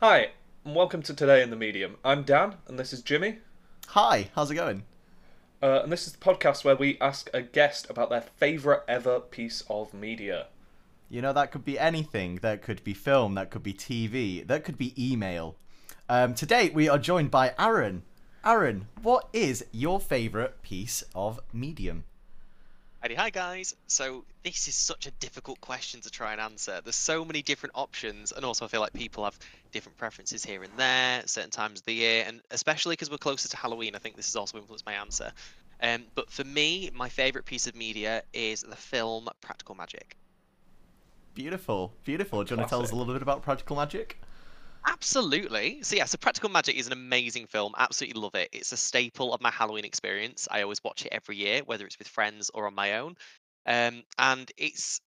[0.00, 0.30] Hi,
[0.64, 1.96] and welcome to Today in the Medium.
[2.02, 3.40] I'm Dan, and this is Jimmy.
[3.88, 4.84] Hi, how's it going?
[5.62, 9.20] Uh, and this is the podcast where we ask a guest about their favourite ever
[9.20, 10.46] piece of media.
[11.10, 12.36] You know, that could be anything.
[12.36, 15.56] That could be film, that could be TV, that could be email.
[16.08, 18.02] Um, today, we are joined by Aaron.
[18.42, 22.04] Aaron, what is your favourite piece of medium?
[23.02, 23.74] Howdy, hi guys.
[23.86, 26.82] So this is such a difficult question to try and answer.
[26.84, 29.38] There's so many different options, and also I feel like people have
[29.72, 33.48] different preferences here and there, certain times of the year, and especially because we're closer
[33.48, 35.32] to Halloween, I think this has also influenced my answer.
[35.82, 40.14] Um, but for me, my favourite piece of media is the film Practical Magic.
[41.32, 42.44] Beautiful, beautiful.
[42.44, 44.20] Do you want to tell us a little bit about Practical Magic?
[44.86, 45.82] Absolutely.
[45.82, 47.74] So yeah, so Practical Magic is an amazing film.
[47.76, 48.48] Absolutely love it.
[48.52, 50.48] It's a staple of my Halloween experience.
[50.50, 53.16] I always watch it every year, whether it's with friends or on my own.
[53.66, 55.00] Um, and it's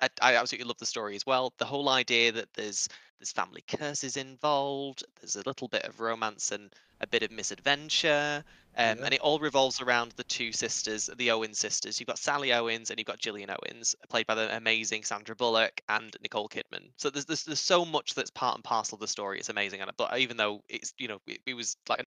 [0.00, 1.52] I, I absolutely love the story as well.
[1.58, 5.04] The whole idea that there's there's family curses involved.
[5.20, 8.44] There's a little bit of romance and a bit of misadventure.
[8.78, 9.04] Um, Yeah.
[9.06, 11.98] And it all revolves around the two sisters, the Owen sisters.
[11.98, 15.80] You've got Sally Owens and you've got Gillian Owens, played by the amazing Sandra Bullock
[15.88, 16.90] and Nicole Kidman.
[16.96, 19.38] So there's there's, there's so much that's part and parcel of the story.
[19.40, 19.80] It's amazing.
[19.80, 22.04] And but even though it's you know it, it was like a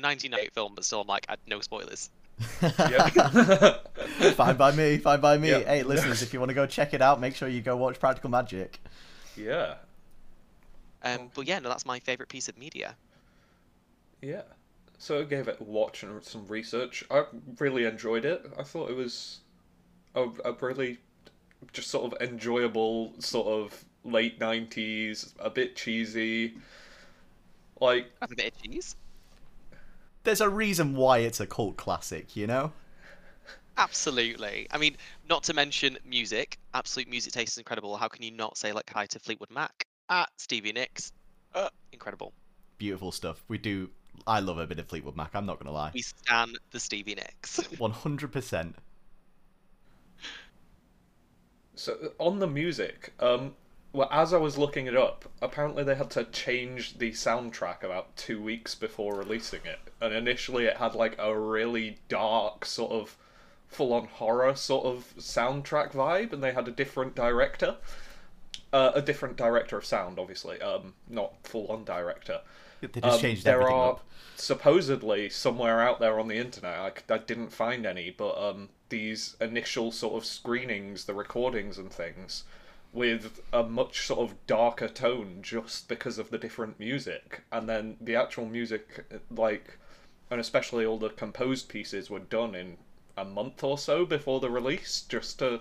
[0.00, 2.08] 1998 film, but still I'm like I, no spoilers.
[4.34, 5.50] Fine by me, fine by me.
[5.50, 5.66] Yep.
[5.66, 8.00] Hey, listeners, if you want to go check it out, make sure you go watch
[8.00, 8.80] Practical Magic.
[9.36, 9.74] yeah,
[11.02, 12.96] Um, but yeah, no, that's my favorite piece of media.
[14.22, 14.42] yeah.
[15.02, 17.02] So I gave it a watch and some research.
[17.10, 17.24] I
[17.58, 18.46] really enjoyed it.
[18.56, 19.40] I thought it was
[20.14, 20.98] a, a really
[21.72, 26.54] just sort of enjoyable, sort of late 90s, a bit cheesy.
[27.80, 28.94] Like, Have a bit of cheese.
[30.22, 32.70] There's a reason why it's a cult classic, you know?
[33.78, 34.68] Absolutely.
[34.70, 34.96] I mean,
[35.28, 36.58] not to mention music.
[36.74, 37.96] Absolute music taste is incredible.
[37.96, 39.84] How can you not say like hi to Fleetwood Mac?
[40.08, 41.10] at Stevie Nicks.
[41.54, 42.32] Uh, incredible.
[42.78, 43.42] Beautiful stuff.
[43.48, 43.90] We do.
[44.26, 45.94] I love a bit of Fleetwood Mac, I'm not going to lie.
[45.94, 47.60] We stand the Stevie Nicks.
[47.78, 48.74] 100%.
[51.74, 53.54] So on the music, um,
[53.92, 58.16] well, as I was looking it up, apparently they had to change the soundtrack about
[58.16, 63.16] two weeks before releasing it, and initially it had like a really dark sort of
[63.68, 67.76] full-on horror sort of soundtrack vibe, and they had a different director,
[68.72, 72.40] uh, a different director of sound, obviously, um, not full-on director.
[72.80, 74.04] They just Um, changed there everything are up.
[74.36, 77.02] Supposedly somewhere out there on the internet.
[77.08, 82.44] i didn't find any, but um, these initial sort of screenings, the recordings and things,
[82.92, 87.96] with a much sort of darker tone, just because of the different music, and then
[88.00, 89.78] the actual music, like,
[90.30, 92.76] and especially all the composed pieces, were done in
[93.16, 95.60] a month or so before the release, just to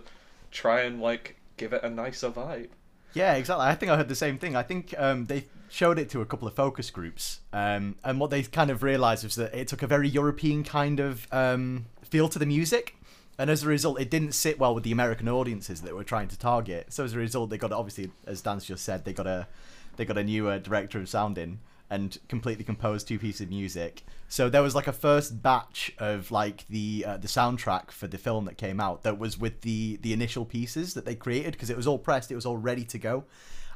[0.52, 2.70] try and like give it a nicer vibe.
[3.14, 3.66] Yeah, exactly.
[3.66, 4.56] I think I heard the same thing.
[4.56, 8.30] I think um, they showed it to a couple of focus groups, um, and what
[8.30, 12.28] they kind of realized was that it took a very European kind of um, feel
[12.30, 12.96] to the music,
[13.38, 16.28] and as a result, it didn't sit well with the American audiences that were trying
[16.28, 16.94] to target.
[16.94, 19.48] So as a result, they got obviously, as Dan's just said, they got a
[19.96, 21.60] they got a new uh, director of sound in
[21.90, 24.04] and completely composed two pieces of music.
[24.30, 28.18] So there was like a first batch of like the uh, the soundtrack for the
[28.18, 31.70] film that came out that was with the the initial pieces that they created because
[31.70, 33.26] it was all pressed, it was all ready to go,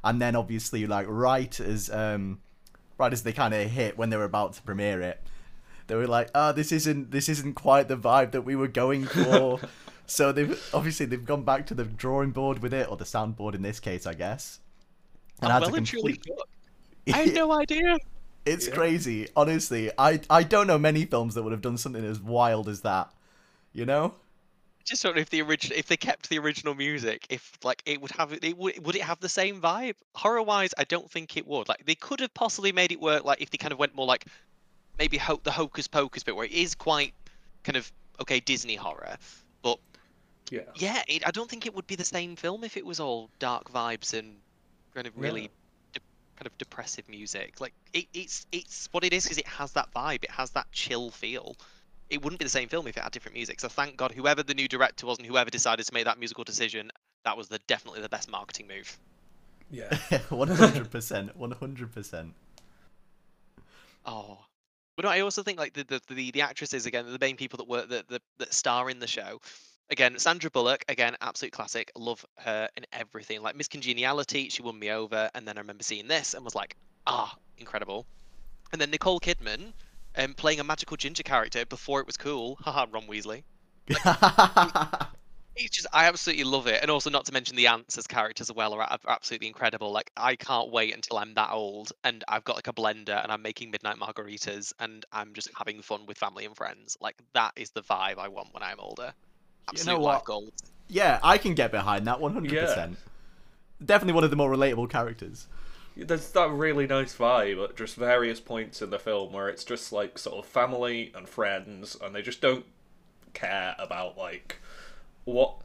[0.06, 2.40] and then obviously like right as um
[2.98, 5.20] right as they kind of hit when they were about to premiere it,
[5.88, 9.06] they were like, "Ah, this isn't this isn't quite the vibe that we were going
[9.06, 9.60] for."
[10.06, 13.56] so they've obviously they've gone back to the drawing board with it or the soundboard
[13.56, 14.60] in this case, I guess.
[15.42, 16.40] I'm had to well and truly complete-
[17.14, 17.98] I had no idea.
[18.46, 18.74] It's Yeah.
[18.76, 19.92] crazy, honestly.
[19.98, 23.12] I I don't know many films that would have done something as wild as that.
[23.74, 24.14] You know?
[24.86, 28.00] Just don't know if the original, if they kept the original music, if like it
[28.02, 29.96] would have it would would it have the same vibe?
[30.14, 31.68] Horror wise, I don't think it would.
[31.68, 33.24] Like they could have possibly made it work.
[33.26, 34.26] Like if they kind of went more like
[35.00, 37.14] maybe ho- the Hocus Pocus bit, where it is quite
[37.64, 39.18] kind of okay Disney horror,
[39.64, 39.80] but
[40.52, 40.62] Yeah.
[40.76, 43.30] yeah, it, I don't think it would be the same film if it was all
[43.40, 44.38] dark vibes and
[44.94, 45.24] kind of Yeah.
[45.24, 45.50] really
[45.94, 46.00] de-
[46.38, 47.60] kind of depressive music.
[47.60, 50.24] Like it, it's it's what it is because it has that vibe.
[50.24, 51.56] It has that chill feel.
[52.10, 53.60] It wouldn't be the same film if it had different music.
[53.60, 56.44] So thank God, whoever the new director was and whoever decided to make that musical
[56.44, 56.92] decision,
[57.24, 58.98] that was the definitely the best marketing move.
[59.72, 59.98] Yeah.
[60.30, 61.36] One hundred percent.
[61.36, 62.34] One hundred percent.
[64.06, 64.38] Oh,
[64.96, 67.58] but no, I also think like the the, the, the actresses again, the main people
[67.58, 69.42] that work that, that that star in the show.
[69.92, 71.92] Again, Sandra Bullock, again, absolute classic.
[71.96, 73.44] Love her and everything.
[73.44, 76.56] Like Miss Congeniality, she won me over, and then I remember seeing this and was
[76.56, 76.76] like,
[77.06, 78.08] ah, incredible.
[78.72, 79.74] And then Nicole Kidman,
[80.18, 82.58] um, playing a magical ginger character before it was cool.
[82.62, 83.44] Haha, Ron Weasley.
[85.58, 88.50] It's just I absolutely love it, and also not to mention the aunts as characters
[88.50, 89.92] as well are, are absolutely incredible.
[89.92, 93.32] Like I can't wait until I'm that old and I've got like a blender and
[93.32, 96.98] I'm making midnight margaritas and I'm just having fun with family and friends.
[97.00, 99.14] Like that is the vibe I want when I'm older.
[99.70, 100.26] Absolute know life what?
[100.26, 100.52] goals.
[100.90, 102.96] Yeah, I can get behind that 100%.
[103.84, 105.48] Definitely one of the more relatable characters.
[105.98, 109.92] There's that really nice vibe at just various points in the film where it's just
[109.94, 112.66] like sort of family and friends, and they just don't
[113.34, 114.58] care about like
[115.26, 115.56] what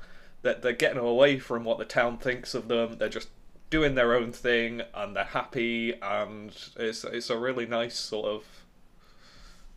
[0.42, 2.96] that they're getting away from what the town thinks of them.
[2.98, 3.28] They're just
[3.70, 8.44] doing their own thing and they're happy, and it's it's a really nice sort of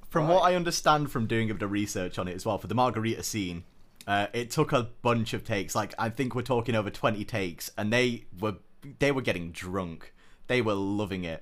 [0.09, 0.33] From Right.
[0.35, 2.75] what I understand from doing a bit of research on it as well, for the
[2.75, 3.63] margarita scene,
[4.07, 5.73] uh, it took a bunch of takes.
[5.75, 8.55] Like I think we're talking over 20 takes, and they were
[8.99, 10.13] they were getting drunk.
[10.53, 11.41] They were loving it.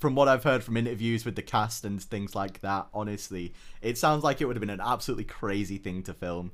[0.00, 3.96] From what I've heard from interviews with the cast and things like that, honestly, it
[3.96, 6.52] sounds like it would have been an absolutely crazy thing to film.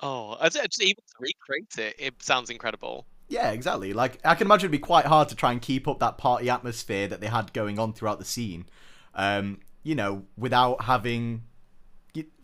[0.00, 3.04] Oh, as as even to recreate it, it sounds incredible.
[3.28, 3.92] Yeah, exactly.
[3.92, 6.48] Like I can imagine it'd be quite hard to try and keep up that party
[6.48, 8.64] atmosphere that they had going on throughout the scene.
[9.14, 11.42] Um, you know, without having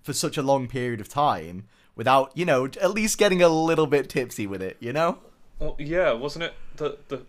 [0.03, 1.65] for such a long period of time,
[1.97, 4.77] without you know at least getting a little bit tipsy with it.
[4.81, 5.17] You know?
[5.59, 7.25] Well, yeah, wasn't it that the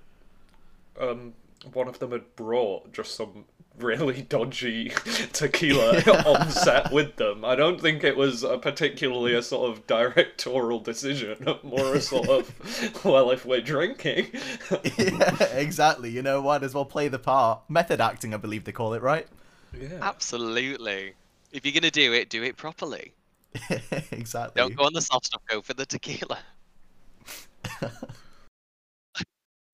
[1.00, 1.34] um
[1.74, 3.46] one of them had brought just some
[3.78, 4.90] really dodgy
[5.34, 7.44] tequila on set with them?
[7.44, 12.30] I don't think it was a particularly a sort of directorial decision, more a sort
[12.30, 14.28] of well, if we're drinking,
[14.98, 16.10] yeah, exactly.
[16.10, 17.62] You know, might as well play the part.
[17.70, 19.28] Method acting, I believe they call it, right?
[19.80, 21.14] yeah, Absolutely.
[21.52, 23.14] If you're gonna do it, do it properly.
[24.12, 24.62] exactly.
[24.62, 25.42] Don't go on the soft stuff.
[25.48, 26.40] Go for the tequila.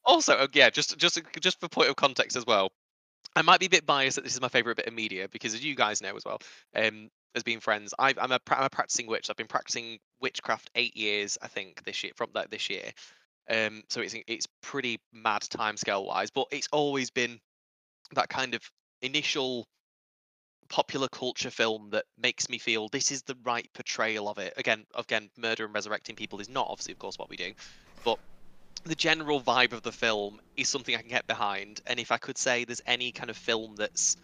[0.06, 2.72] Also, uh, yeah, just just just for point of context as well,
[3.36, 5.54] I might be a bit biased that this is my favorite bit of media because,
[5.54, 6.40] as you guys know as well,
[6.76, 9.30] um, as being friends, i I'm a I'm a practicing witch.
[9.30, 12.92] I've been practicing witchcraft eight years, I think, this year from that this year.
[13.50, 17.40] Um, so it's it's pretty mad time scale wise, but it's always been
[18.14, 18.62] that kind of
[19.02, 19.68] initial
[20.70, 24.54] popular culture film that makes me feel this is the right portrayal of it.
[24.58, 27.54] Again, again, murder and resurrecting people is not obviously, of course, what we do,
[28.04, 28.18] but
[28.86, 31.82] the general vibe of the film is something I can get behind.
[31.88, 34.16] And if I could say there's any kind of film that's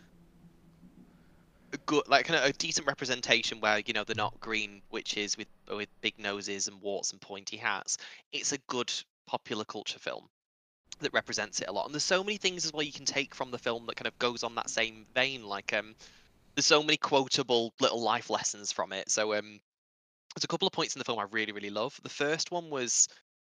[1.74, 5.38] a good, like kind of a decent representation where you know they're not green witches
[5.38, 7.98] with with big noses and warts and pointy hats,
[8.32, 8.92] it's a good
[9.26, 10.28] popular culture film
[11.00, 11.86] that represents it a lot.
[11.86, 14.08] And there's so many things as well you can take from the film that kind
[14.08, 15.44] of goes on that same vein.
[15.44, 15.96] Like um,
[16.54, 19.10] there's so many quotable little life lessons from it.
[19.10, 19.60] So um,
[20.36, 22.00] there's a couple of points in the film I really really love.
[22.04, 23.08] The first one was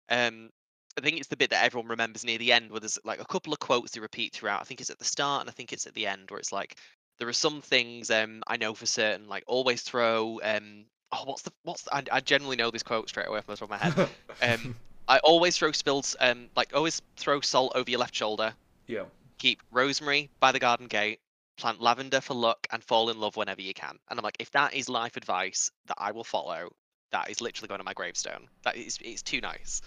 [0.09, 0.51] um
[0.99, 3.25] I think it's the bit that everyone remembers near the end where there's like a
[3.27, 4.61] couple of quotes they repeat throughout.
[4.61, 6.53] I think it's at the start and I think it's at the end where it's
[6.53, 6.77] like
[7.19, 11.43] there are some things um I know for certain, like always throw um oh what's
[11.43, 13.71] the what's the, I, I generally know this quote straight away from the top of
[13.71, 14.09] my head.
[14.43, 14.75] Um
[15.09, 18.55] I always throw spills um like always throw salt over your left shoulder.
[18.87, 19.05] yeah.
[19.39, 21.21] Keep rosemary by the garden gate.
[21.59, 23.99] Plant lavender for luck and fall in love whenever you can.
[24.11, 26.69] And I'm like, if that is life advice that I will follow,
[27.13, 28.49] that is literally going on my gravestone.
[28.65, 29.81] That is it's too nice.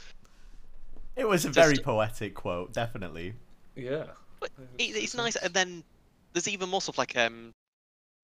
[1.20, 3.34] It was a Just- very poetic quote, definitely.
[3.76, 4.06] Yeah.
[4.40, 5.84] But it, it's nice, and then
[6.34, 7.54] there's even more stuff like um,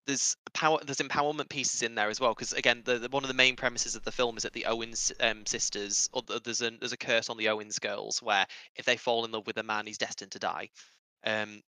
[0.08, 2.34] there's power, there's empowerment pieces in there as well.
[2.34, 4.66] Because again, the, the one of the main premises of the film is that the
[4.66, 8.46] Owens um, sisters, or th- there's a there's a curse on the Owens girls where
[8.78, 10.70] if they fall in love with a man, he's destined to die.
[11.26, 11.62] Um,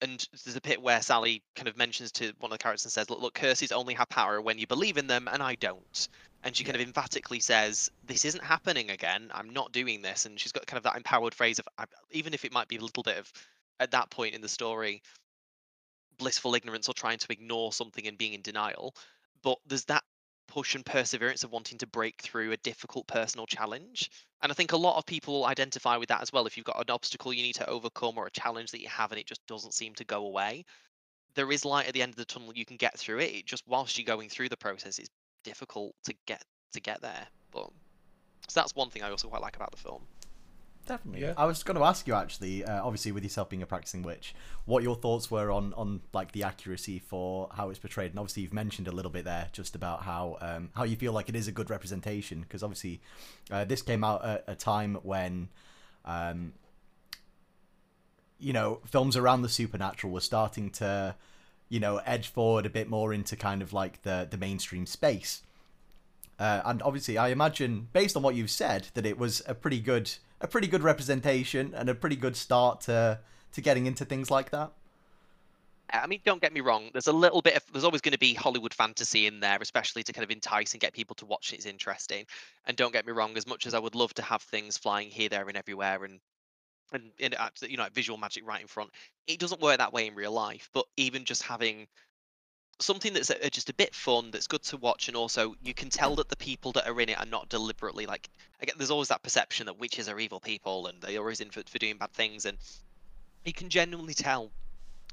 [0.00, 2.92] and there's a bit where Sally kind of mentions to one of the characters and
[2.92, 6.08] says, "Look, look, curses only have power when you believe in them, and I don't."
[6.44, 9.30] And she kind of emphatically says, "This isn't happening again.
[9.34, 11.66] I'm not doing this." And she's got kind of that empowered phrase of,
[12.10, 13.32] even if it might be a little bit of,
[13.80, 15.02] at that point in the story,
[16.18, 18.94] blissful ignorance or trying to ignore something and being in denial.
[19.42, 20.04] But there's that
[20.48, 24.10] push and perseverance of wanting to break through a difficult personal challenge.
[24.42, 26.46] And I think a lot of people identify with that as well.
[26.46, 29.12] If you've got an obstacle you need to overcome or a challenge that you have
[29.12, 30.64] and it just doesn't seem to go away,
[31.34, 32.52] there is light at the end of the tunnel.
[32.54, 33.34] You can get through it.
[33.34, 35.10] It just whilst you're going through the process, it's
[35.44, 37.26] difficult to get to get there.
[37.52, 37.70] But
[38.48, 40.02] so that's one thing I also quite like about the film.
[40.86, 41.20] Definitely.
[41.20, 41.34] Yeah.
[41.36, 44.34] I was going to ask you actually, uh, obviously with yourself being a practicing witch,
[44.64, 48.42] what your thoughts were on on like the accuracy for how it's portrayed, and obviously
[48.42, 51.36] you've mentioned a little bit there just about how um, how you feel like it
[51.36, 53.00] is a good representation because obviously
[53.50, 55.48] uh, this came out at a time when.
[56.04, 56.54] Um,
[58.38, 61.14] you know, films around the supernatural were starting to,
[61.68, 65.42] you know, edge forward a bit more into kind of like the the mainstream space.
[66.38, 69.80] Uh, and obviously, I imagine, based on what you've said, that it was a pretty
[69.80, 73.18] good, a pretty good representation and a pretty good start to
[73.52, 74.70] to getting into things like that.
[75.90, 76.90] I mean, don't get me wrong.
[76.92, 80.02] There's a little bit of there's always going to be Hollywood fantasy in there, especially
[80.04, 81.52] to kind of entice and get people to watch.
[81.52, 82.26] It's interesting.
[82.66, 83.36] And don't get me wrong.
[83.36, 86.20] As much as I would love to have things flying here, there, and everywhere, and
[86.92, 88.90] and, and uh, you know, visual magic right in front,
[89.26, 90.70] it doesn't work that way in real life.
[90.72, 91.86] But even just having
[92.80, 95.90] something that's a, just a bit fun, that's good to watch, and also you can
[95.90, 98.28] tell that the people that are in it are not deliberately like.
[98.60, 101.62] Again, there's always that perception that witches are evil people and they're always in for,
[101.66, 102.58] for doing bad things, and
[103.44, 104.50] you can genuinely tell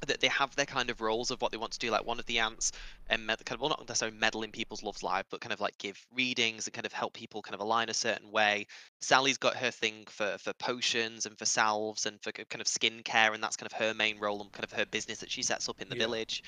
[0.07, 1.89] that they have their kind of roles of what they want to do.
[1.89, 2.71] Like one of the aunts,
[3.09, 5.61] and um, kind of well, not necessarily meddle in people's loves life, but kind of
[5.61, 8.67] like give readings and kind of help people kind of align a certain way.
[8.99, 13.33] Sally's got her thing for for potions and for salves and for kind of skincare,
[13.33, 15.69] and that's kind of her main role and kind of her business that she sets
[15.69, 16.03] up in the yeah.
[16.03, 16.43] village.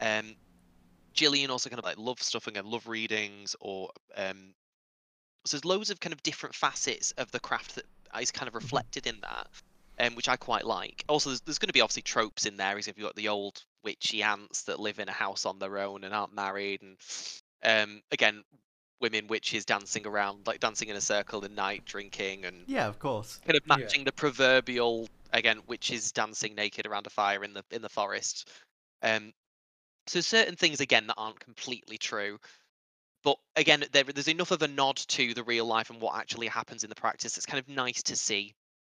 [0.00, 0.34] Um,
[1.14, 4.54] Gillian also kind of like love stuff and love readings or um,
[5.46, 7.84] so there's loads of kind of different facets of the craft that
[8.20, 8.64] is kind of mm-hmm.
[8.64, 9.48] reflected in that
[9.98, 11.04] um, which I quite like.
[11.08, 12.78] Also, there's, there's going to be obviously tropes in there.
[12.78, 15.78] Is if you've got the old witchy aunts that live in a house on their
[15.78, 16.96] own and aren't married, and
[17.64, 18.44] um, again,
[19.00, 22.98] women witches dancing around, like dancing in a circle at night, drinking, and yeah, of
[22.98, 24.06] course, kind of matching yeah.
[24.06, 28.48] the proverbial again witches dancing naked around a fire in the in the forest.
[29.02, 29.32] Um,
[30.06, 32.38] so certain things again that aren't completely true.
[33.24, 36.46] But again, there, there's enough of a nod to the real life and what actually
[36.46, 37.36] happens in the practice.
[37.36, 38.54] It's kind of nice to see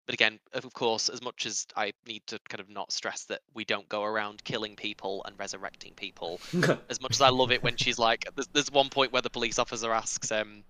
[0.07, 3.41] but again, of course, as much as I need to kind of not stress that
[3.53, 6.39] we don't go around killing people and resurrecting people,
[6.89, 9.29] as much as I love it when she's like, there's, there's one point where the
[9.29, 10.63] police officer asks, um,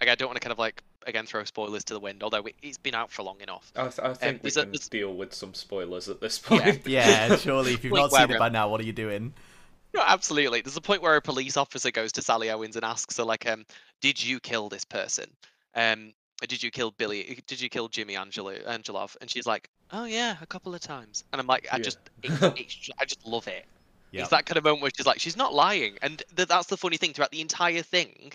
[0.00, 2.44] like, I don't want to kind of like again throw spoilers to the wind, although
[2.60, 3.70] it's been out for long enough.
[3.76, 6.84] I, th- I think um, we can a, deal with some spoilers at this point.
[6.84, 9.32] Yeah, yeah surely if you've not seen it by now, what are you doing?
[9.94, 10.60] No, absolutely.
[10.60, 13.48] There's a point where a police officer goes to Sally Owens and asks her, like,
[13.48, 13.64] um,
[14.00, 15.26] "Did you kill this person?"
[15.76, 16.14] Um,
[16.46, 17.30] did you kill Billy?
[17.30, 19.16] Uh, did you kill Jimmy Angelo Angelov?
[19.20, 21.24] And she's like, oh yeah, a couple of times.
[21.32, 21.82] And I'm like, I yeah.
[21.82, 23.64] just, it, it, I just love it.
[24.12, 24.20] Yep.
[24.20, 26.76] It's that kind of moment where she's like, she's not lying, and th- that's the
[26.76, 28.32] funny thing throughout the entire thing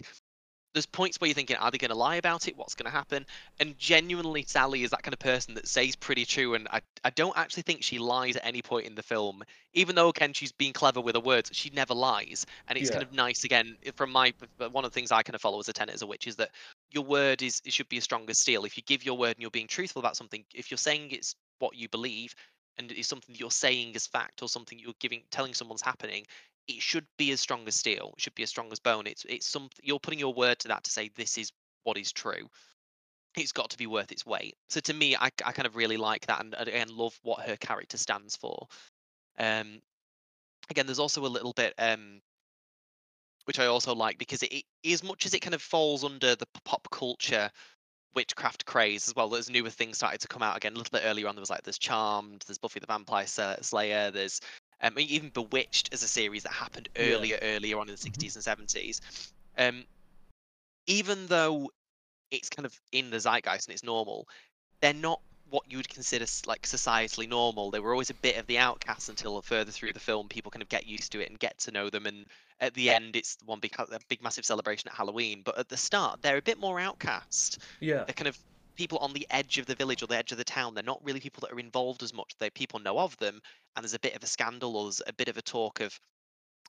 [0.77, 2.55] there's points where you're thinking, are they going to lie about it?
[2.55, 3.25] What's going to happen?
[3.60, 6.53] And genuinely, Sally is that kind of person that says pretty true.
[6.53, 9.43] And I, I don't actually think she lies at any point in the film.
[9.74, 12.46] Even though, again, she's being clever with her words, she never lies.
[12.67, 12.98] And it's yeah.
[12.98, 14.34] kind of nice, again, from my,
[14.72, 16.36] one of the things I kind of follow as a tenet as a witch is
[16.36, 16.51] that
[16.91, 18.63] your word is, it should be as strong as steel.
[18.63, 21.36] If you give your word and you're being truthful about something, if you're saying it's
[21.57, 22.36] what you believe,
[22.77, 26.24] and it's something that you're saying as fact or something you're giving telling someone's happening
[26.67, 28.13] it should be as strong as steel.
[28.17, 29.07] It should be as strong as bone.
[29.07, 31.51] It's it's something you're putting your word to that to say this is
[31.83, 32.50] what is true.
[33.36, 34.55] It's got to be worth its weight.
[34.69, 37.55] So to me, I, I kind of really like that and, and love what her
[37.55, 38.67] character stands for.
[39.38, 39.79] Um,
[40.71, 42.21] again, there's also a little bit um,
[43.45, 46.36] which I also like because it, it as much as it kind of falls under
[46.36, 47.50] the pop culture
[48.13, 49.29] witchcraft craze as well.
[49.29, 51.36] There's newer things started to come out again a little bit earlier on.
[51.36, 54.41] There was like there's Charmed, there's Buffy the Vampire Slayer, there's
[54.81, 57.55] um, even Bewitched as a series that happened earlier, yeah.
[57.55, 58.62] earlier on in the 60s mm-hmm.
[58.62, 59.31] and 70s.
[59.57, 59.86] Um,
[60.86, 61.72] even though
[62.31, 64.27] it's kind of in the zeitgeist and it's normal,
[64.81, 65.19] they're not
[65.50, 67.72] what you would consider like societally normal.
[67.72, 70.62] They were always a bit of the outcasts until further through the film, people kind
[70.62, 72.05] of get used to it and get to know them.
[72.05, 72.25] And
[72.60, 75.41] at the end, it's one big, a big, massive celebration at Halloween.
[75.43, 77.60] But at the start, they're a bit more outcast.
[77.79, 78.38] Yeah, they're kind of
[78.77, 80.74] people on the edge of the village or the edge of the town.
[80.74, 82.34] They're not really people that are involved as much.
[82.39, 83.41] They people know of them,
[83.75, 86.00] and there's a bit of a scandal or there's a bit of a talk of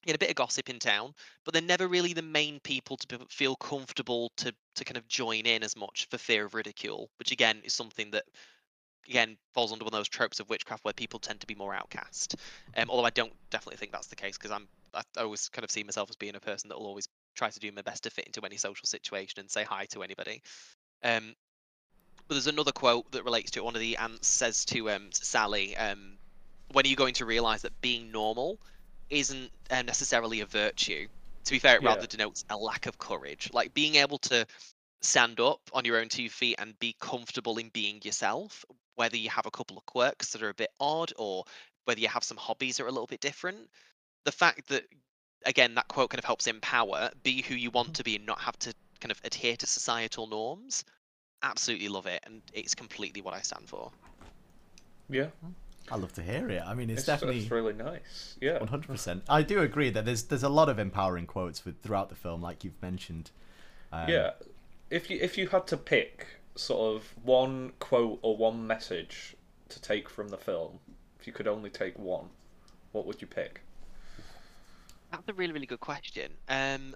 [0.04, 1.12] you know, a bit of gossip in town,
[1.44, 5.44] but they're never really the main people to feel comfortable to to kind of join
[5.44, 8.24] in as much for fear of ridicule, which again is something that
[9.08, 11.74] again falls under one of those tropes of witchcraft where people tend to be more
[11.74, 12.36] outcast.
[12.76, 15.70] Um, although I don't definitely think that's the case because I'm I always kind of
[15.70, 18.10] see myself as being a person that will always try to do my best to
[18.10, 20.42] fit into any social situation and say hi to anybody.
[21.02, 21.34] Um,
[22.28, 23.64] but there's another quote that relates to it.
[23.64, 26.18] One of the aunts says to um, Sally, um,
[26.72, 28.60] "When are you going to realize that being normal
[29.10, 31.08] isn't uh, necessarily a virtue?
[31.44, 31.88] To be fair, it yeah.
[31.88, 33.50] rather denotes a lack of courage.
[33.54, 34.46] Like being able to
[35.00, 38.64] stand up on your own two feet and be comfortable in being yourself,
[38.96, 41.44] whether you have a couple of quirks that are a bit odd or
[41.84, 43.70] whether you have some hobbies that are a little bit different.
[44.24, 44.84] The fact that
[45.46, 47.92] again that quote kind of helps empower, be who you want mm-hmm.
[47.94, 50.84] to be and not have to kind of adhere to societal norms
[51.42, 53.90] absolutely love it, and it's completely what I stand for.
[55.08, 55.28] Yeah.
[55.90, 56.62] I love to hear it.
[56.66, 58.36] I mean, it's, it's definitely it's really nice.
[58.40, 59.22] Yeah, one hundred percent.
[59.28, 62.42] I do agree that there's there's a lot of empowering quotes with, throughout the film,
[62.42, 63.30] like you've mentioned.
[63.90, 64.32] Um, yeah,
[64.90, 66.26] if you if you had to pick
[66.56, 69.34] sort of one quote or one message
[69.70, 70.78] to take from the film,
[71.18, 72.26] if you could only take one,
[72.92, 73.62] what would you pick?
[75.10, 76.32] That's a really really good question.
[76.50, 76.94] Um,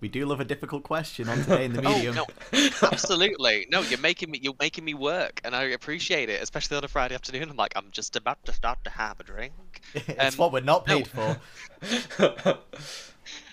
[0.00, 2.16] We do love a difficult question on today in the medium.
[2.18, 2.74] Oh medium.
[2.82, 3.66] no, absolutely.
[3.70, 6.88] No, you're making me you're making me work, and I appreciate it, especially on a
[6.88, 7.50] Friday afternoon.
[7.50, 9.80] I'm like, I'm just about to start to have a drink.
[9.94, 10.98] it's Um, what we're not no.
[10.98, 11.36] paid for.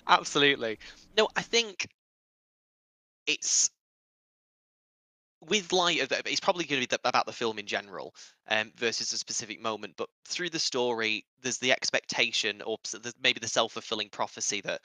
[0.07, 0.79] Absolutely.
[1.17, 1.87] No, I think
[3.27, 3.71] it's
[5.47, 6.27] with light of that.
[6.27, 8.15] It's probably going to be the, about the film in general,
[8.47, 9.93] um, versus a specific moment.
[9.97, 12.77] But through the story, there's the expectation, or
[13.21, 14.81] maybe the self-fulfilling prophecy that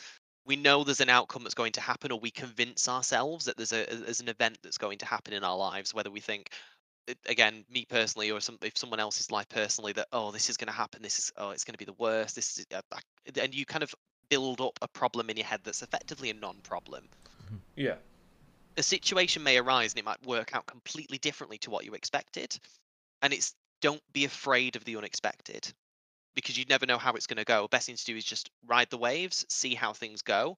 [0.50, 3.72] we know there's an outcome that's going to happen, or we convince ourselves that there's
[3.72, 6.50] a there's an event that's going to happen in our lives, whether we think.
[7.26, 10.66] Again, me personally, or some, if someone else's life personally, that oh, this is going
[10.66, 11.02] to happen.
[11.02, 12.34] This is oh, it's going to be the worst.
[12.34, 13.94] This is, uh, I- and you kind of
[14.28, 17.08] build up a problem in your head that's effectively a non-problem.
[17.76, 17.94] yeah.
[18.76, 22.56] A situation may arise and it might work out completely differently to what you expected.
[23.22, 25.72] And it's don't be afraid of the unexpected
[26.34, 27.68] because you never know how it's going to go.
[27.68, 30.56] Best thing to do is just ride the waves, see how things go,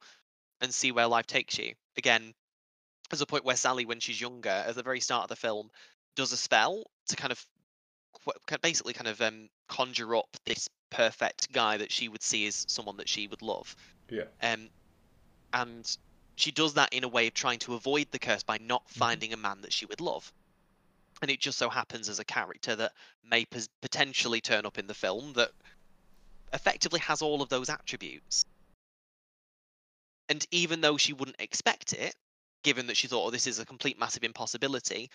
[0.60, 1.74] and see where life takes you.
[1.96, 2.34] Again,
[3.10, 5.70] there's a point where Sally, when she's younger, at the very start of the film,
[6.16, 7.46] does a spell to kind of
[8.60, 12.98] basically kind of um, conjure up this perfect guy that she would see as someone
[12.98, 13.74] that she would love.
[14.10, 14.24] Yeah.
[14.42, 14.68] Um,
[15.52, 15.96] and
[16.36, 18.98] she does that in a way of trying to avoid the curse by not Mhm.
[18.98, 20.32] finding a man that she would love.
[21.22, 22.92] And it just so happens as a character that
[23.24, 25.50] may pos- potentially turn up in the film that
[26.52, 28.44] effectively has all of those attributes.
[30.28, 32.14] And even though she wouldn't expect it,
[32.64, 35.10] given that she thought, oh, this is a complete massive impossibility,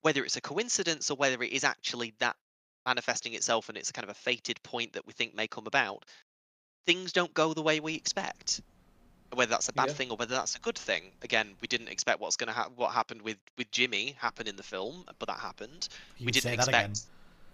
[0.00, 2.36] whether it's a coincidence or whether it is actually that
[2.84, 6.04] manifesting itself and it's kind of a fated point that we think may come about,
[6.86, 8.60] things don't go the way we expect.
[9.34, 9.94] Whether that's a bad Yeah.
[9.94, 11.10] thing or whether that's a good thing.
[11.22, 12.74] Again, we didn't expect what's going to happen.
[12.76, 15.88] What happened with with Jimmy happen in the film, but that happened.
[16.18, 16.90] You we didn't say that again.
[16.90, 17.10] expect.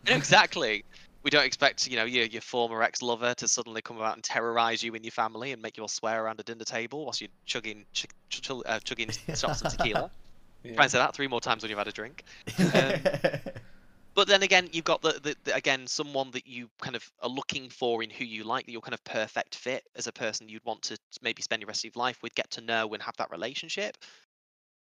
[0.09, 0.85] No, exactly.
[1.23, 4.25] We don't expect you know your your former ex lover to suddenly come out and
[4.25, 7.21] terrorize you and your family and make you all swear around a dinner table whilst
[7.21, 10.11] you're chugging ch- ch- ch- uh, chugging shots of tequila.
[10.65, 12.25] Try and say that three more times when you've had a drink.
[14.19, 17.29] But then again, you've got the, the, the again someone that you kind of are
[17.29, 20.49] looking for in who you like, that you're kind of perfect fit as a person
[20.49, 23.01] you'd want to maybe spend your rest of your life with, get to know and
[23.01, 23.97] have that relationship.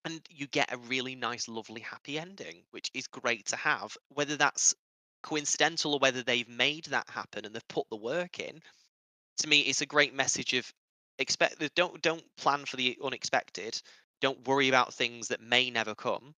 [0.04, 3.96] And you get a really nice, lovely, happy ending, which is great to have.
[4.14, 4.76] Whether that's
[5.24, 8.60] coincidental or whether they've made that happen and they've put the work in,
[9.38, 10.72] to me, it's a great message of
[11.18, 13.82] expect don't don't plan for the unexpected.
[14.20, 16.36] Don't worry about things that may never come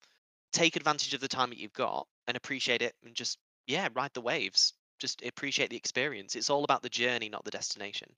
[0.53, 4.13] take advantage of the time that you've got and appreciate it and just yeah ride
[4.15, 8.09] the waves just appreciate the experience it's all about the journey not the destination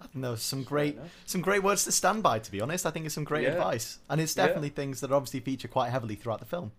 [0.00, 2.38] I think those are some great, some great words to stand by.
[2.38, 3.52] To be honest, I think it's some great Yeah.
[3.52, 4.46] advice, and it's Yeah.
[4.46, 6.72] definitely things that obviously feature quite heavily throughout the film.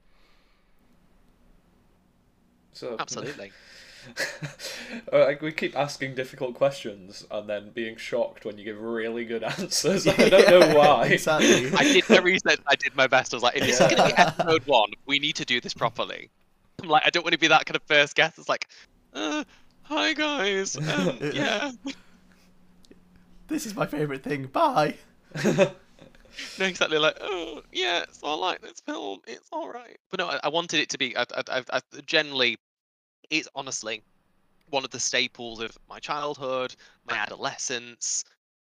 [2.74, 3.54] So absolutely
[5.12, 9.44] like, we keep asking difficult questions and then being shocked when you give really good
[9.60, 10.08] answers.
[10.08, 11.08] I don't know why.
[11.08, 11.72] exactly.
[11.78, 13.98] i did my research i did my best i was like if this is going
[13.98, 16.30] to be episode one we need to do this properly
[16.82, 18.68] i'm like i don't want to be that kind of first guest it's like
[19.14, 19.44] uh,
[19.84, 21.72] hi guys um, yeah
[23.48, 24.48] This is my favorite thing.
[24.48, 24.96] Bye.
[25.44, 30.28] no exactly like oh yeah so i like this film it's all right but no
[30.28, 32.58] i, I wanted it to be I, I, I, I generally
[33.30, 34.04] it's honestly
[34.68, 38.24] one of the staples of my childhood my adolescence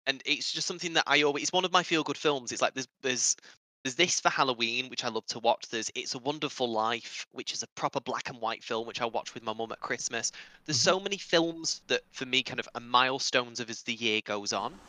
[0.08, 2.52] and it's just something that i always it's one of my feel good films.
[2.52, 3.36] It's like there's there's
[3.84, 5.68] there's this for halloween which i love to watch.
[5.70, 9.06] There's it's a wonderful life which is a proper black and white film which i
[9.06, 10.32] watch with my mum at christmas.
[10.66, 10.82] There's Mhm.
[10.82, 14.54] so many films that for me kind of are milestones of as the year goes
[14.54, 14.80] on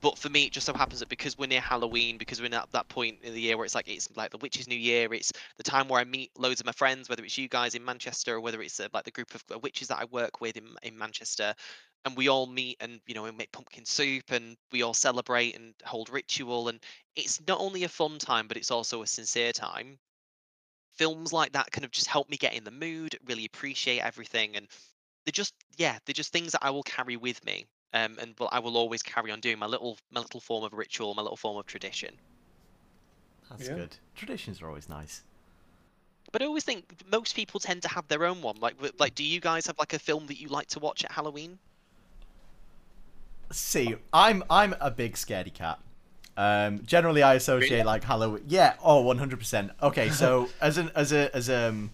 [0.00, 2.70] but for me, it just so happens that because we're near Halloween, because we're at
[2.72, 5.32] that point in the year where it's like it's like the Witches' New Year, it's
[5.56, 8.36] the time where I meet loads of my friends, whether it's you guys in Manchester
[8.36, 10.68] or whether it's uh, like the group of uh, witches that I work with in
[10.82, 11.54] in Manchester,
[12.04, 15.56] and we all meet and you know we make pumpkin soup and we all celebrate
[15.56, 16.80] and hold ritual, and
[17.16, 19.98] it's not only a fun time, but it's also a sincere time.
[20.96, 24.56] Films like that kind of just help me get in the mood, really appreciate everything,
[24.56, 24.68] and
[25.24, 28.48] they're just yeah, they're just things that I will carry with me um, and will,
[28.52, 31.36] I will always carry on doing my little my little form of ritual, my little
[31.36, 32.14] form of tradition.
[33.50, 33.74] That's Yeah.
[33.74, 33.96] good.
[34.14, 35.22] Traditions are always nice.
[36.30, 38.56] But I always think most people tend to have their own one.
[38.60, 41.12] Like, like, do you guys have like a film that you like to watch at
[41.12, 41.58] Halloween?
[43.50, 45.78] See, I'm I'm a big scaredy cat.
[46.36, 47.82] Um, generally, I associate Really?
[47.84, 48.44] like Halloween.
[48.46, 49.38] Yeah, oh, 100.
[49.38, 51.90] percent Okay, so as an as a as um,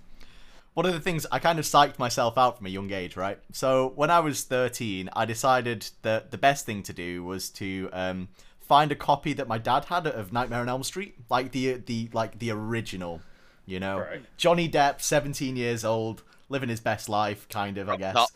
[0.75, 3.39] one of the things I kind of psyched myself out from a young age, right?
[3.53, 7.89] So when I was 13, I decided that the best thing to do was to
[7.93, 8.29] um,
[8.61, 12.11] find a copy that my dad had of Nightmare on Elm Street, like the the
[12.13, 13.21] like the original,
[13.67, 14.23] you know, Right.
[14.37, 18.15] Johnny Depp, 17 years old, living his best life, kind of, I guess.
[18.15, 18.29] top.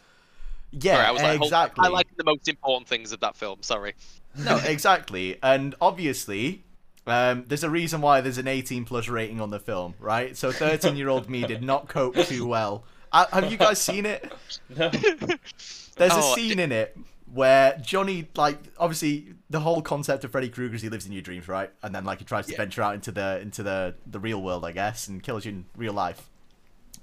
[0.70, 1.84] Yeah, Sorry, I was like, exactly.
[1.86, 3.62] I like the most important things of that film.
[3.62, 3.94] Sorry.
[4.36, 5.38] no, exactly.
[5.42, 6.62] And obviously,
[7.08, 10.36] um, there's a reason why there's an 18 plus rating on the film, right?
[10.36, 12.84] So 13 year old me did not cope too well.
[13.12, 14.30] Uh, have you guys seen it?
[14.68, 14.90] No.
[14.90, 16.96] There's Oh, a scene in it
[17.32, 21.22] where Johnny, like, obviously the whole concept of Freddy Krueger is he lives in your
[21.22, 21.70] dreams, right?
[21.82, 22.58] And then like he tries to Yeah.
[22.58, 25.64] venture out into the into the the real world, I guess, and kills you in
[25.76, 26.28] real life.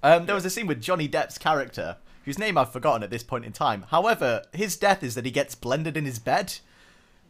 [0.03, 3.23] Um, there was a scene with Johnny Depp's character, whose name I've forgotten at this
[3.23, 3.85] point in time.
[3.89, 6.53] However, his death is that he gets blended in his bed.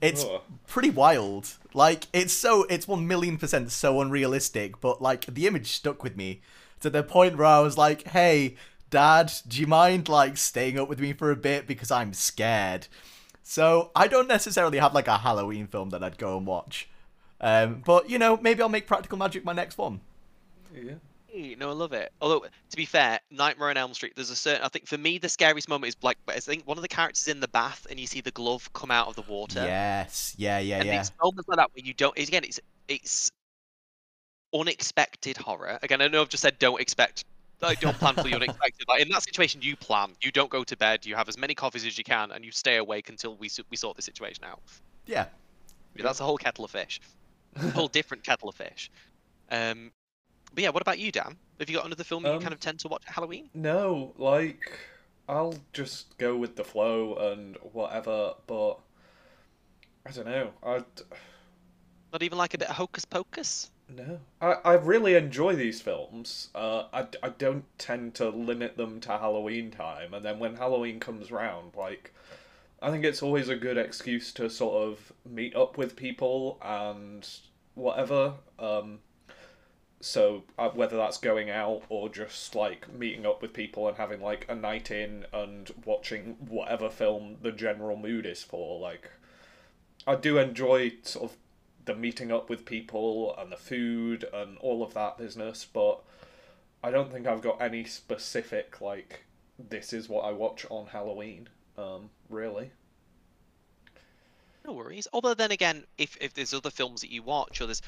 [0.02, 0.42] It's Ugh.
[0.68, 1.54] pretty wild.
[1.74, 6.16] Like it's so it's one million percent so unrealistic, but like the image stuck with
[6.16, 6.42] me
[6.82, 8.56] to the point where I was like, "Hey,
[8.90, 12.88] Dad, do you mind like staying up with me for a bit because I'm scared?"
[13.44, 16.90] So I don't necessarily have like a Halloween film that I'd go and watch,
[17.42, 20.02] um, but you know maybe I'll make Practical Magic my next one.
[20.74, 20.96] Yeah.
[21.58, 22.12] No, I love it.
[22.22, 24.64] Although, to be fair, Nightmare on Elm Street, there's a certain.
[24.64, 27.28] I think for me, the scariest moment is like I think one of the characters
[27.28, 29.64] in the bath, and you see the glove come out of the water.
[29.64, 31.00] Yes, yeah, yeah, and yeah.
[31.00, 32.18] it's moments like that where you don't.
[32.18, 33.32] Again, it's it's
[34.54, 35.80] unexpected horror.
[35.84, 37.26] Again, I know I've just said don't expect.
[37.62, 38.88] Like, don't plan for the unexpected.
[38.88, 40.12] Like in that situation, you plan.
[40.22, 41.06] You don't go to bed.
[41.06, 43.78] You have as many coffees as you can, and you stay awake until we we
[43.78, 44.60] sort the situation out.
[45.06, 45.26] Yeah.
[45.96, 47.00] That's a whole kettle of fish.
[47.56, 48.92] a whole different kettle of fish.
[49.50, 49.92] Um,
[50.56, 51.38] but yeah, what about you, Dan?
[51.60, 53.52] Have you got another film that you Um, kind of tend to watch Halloween?
[53.56, 54.80] No, like
[55.28, 58.80] I'll just go with the flow and whatever, but
[60.06, 60.54] I don't know.
[60.64, 60.84] I
[62.12, 63.70] Not even like a bit of hocus pocus?
[63.88, 64.20] no.
[64.42, 66.50] I, I really enjoy these films.
[66.56, 71.00] Uh, I, I don't tend to limit them to Halloween time, and then when Halloween
[71.00, 72.14] comes round, like
[72.82, 77.28] I think it's always a good excuse to sort of meet up with people and
[77.76, 78.36] whatever.
[78.60, 79.00] Um,
[80.02, 84.22] so uh, whether that's going out or just like meeting up with people and having
[84.22, 89.10] like a night in and watching whatever film the general mood is for, like
[90.06, 91.38] I do enjoy sort of
[91.86, 96.02] the meeting up with people and the food and all of that business, but
[96.84, 99.26] I don't think I've got any specific like
[99.58, 101.50] this is what I watch on Halloween.
[101.78, 102.72] Um, really.
[104.66, 105.08] No worries.
[105.14, 107.82] Although then again, if if there's other films that you watch, or there's,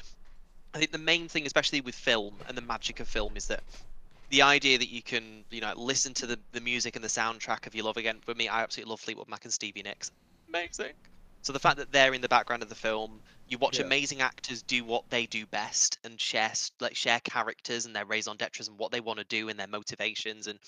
[0.74, 3.62] I think the main thing, especially with film and the magic of film, is that
[4.30, 7.66] the idea that you can, you know, listen to the the music and the soundtrack
[7.66, 8.20] of your love again.
[8.24, 10.10] For me, I absolutely love Fleetwood Mac and Stevie Nicks.
[10.48, 10.92] Amazing.
[11.42, 13.86] So the fact that they're in the background of the film, you watch Yeah.
[13.86, 18.36] amazing actors do what they do best and share like share characters and their raison
[18.36, 20.58] d'etre and what they want to do and their motivations and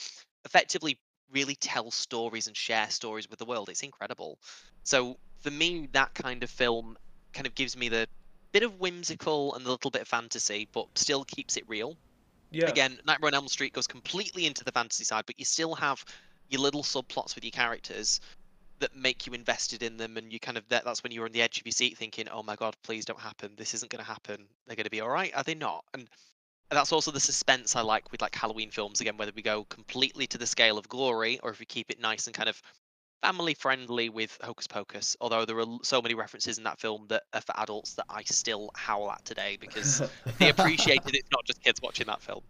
[0.44, 0.98] effectively
[1.30, 3.68] really tell stories and share stories with the world.
[3.68, 4.38] It's incredible.
[4.84, 6.96] So for me, that kind of film
[7.34, 8.06] kind of gives me the
[8.52, 11.96] bit of whimsical and a little bit of fantasy, but still keeps it real.
[12.50, 12.68] Yeah.
[12.68, 16.04] Again, Nightmare on Elm Street goes completely into the fantasy side, but you still have
[16.48, 18.20] your little subplots with your characters
[18.80, 21.32] that make you invested in them, and you kind of that, that's when you're on
[21.32, 23.52] the edge of your seat, thinking, "Oh my god, please don't happen.
[23.56, 24.46] This isn't going to happen.
[24.66, 25.32] They're going to be all right.
[25.36, 26.08] Are they not?" And
[26.70, 29.00] and that's also the suspense I like with like Halloween films.
[29.00, 32.00] Again, whether we go completely to the scale of glory or if we keep it
[32.00, 32.62] nice and kind of
[33.22, 35.16] family friendly with Hocus Pocus.
[35.20, 38.22] Although there are so many references in that film that are for adults that I
[38.24, 40.02] still howl at today because
[40.38, 42.42] they appreciated it's not just kids watching that film.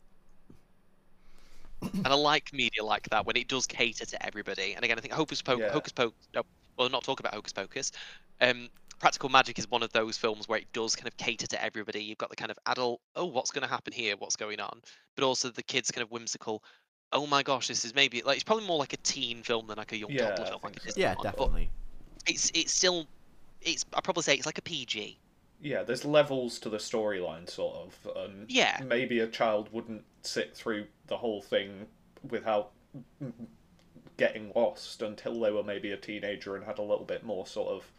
[1.83, 4.75] And I like media like that when it does cater to everybody.
[4.75, 5.73] And again, I think Hocus Pocus, Yeah.
[5.73, 6.43] Hocus Pocus, no,
[6.77, 7.93] well, not talk about Hocus Pocus.
[8.41, 11.65] Um, Practical Magic is one of those films where it does kind of cater to
[11.65, 12.03] everybody.
[12.05, 14.15] You've got the kind of adult, oh, what's going to happen here?
[14.19, 14.83] What's going on?
[15.17, 16.63] But also the kids kind of whimsical.
[17.13, 19.77] Oh my gosh, this is maybe like it's probably more like a teen film than
[19.79, 20.61] like a young Yeah, toddler film.
[20.63, 20.93] Like so.
[20.97, 21.33] Yeah, one.
[21.37, 21.71] But definitely.
[22.27, 23.09] it's it's still,
[23.63, 25.19] it's I'd probably say it's like a PG.
[25.61, 28.81] yeah, there's levels to the storyline, sort of, and Yeah.
[28.81, 31.87] maybe a child wouldn't sit through the whole thing
[32.29, 32.73] without
[34.17, 37.69] getting lost until they were maybe a teenager and had a little bit more sort
[37.71, 37.93] of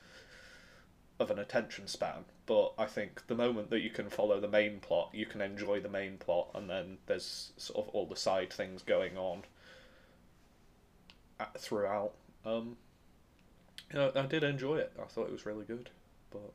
[1.20, 2.26] of an attention span.
[2.52, 5.80] But I think the moment that you can follow the main plot, you can enjoy
[5.80, 9.44] the main plot, and then there's sort of all the side things going on
[11.40, 12.12] at- throughout.
[12.46, 12.76] Um,
[13.94, 14.92] yeah, I did enjoy it.
[15.02, 15.92] I thought it was really good,
[16.30, 16.52] but.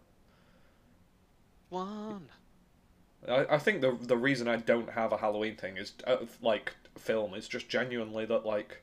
[1.70, 2.28] One.
[3.26, 6.74] I, I think the the reason I don't have a Halloween thing is uh, like
[6.98, 8.82] film is just genuinely that like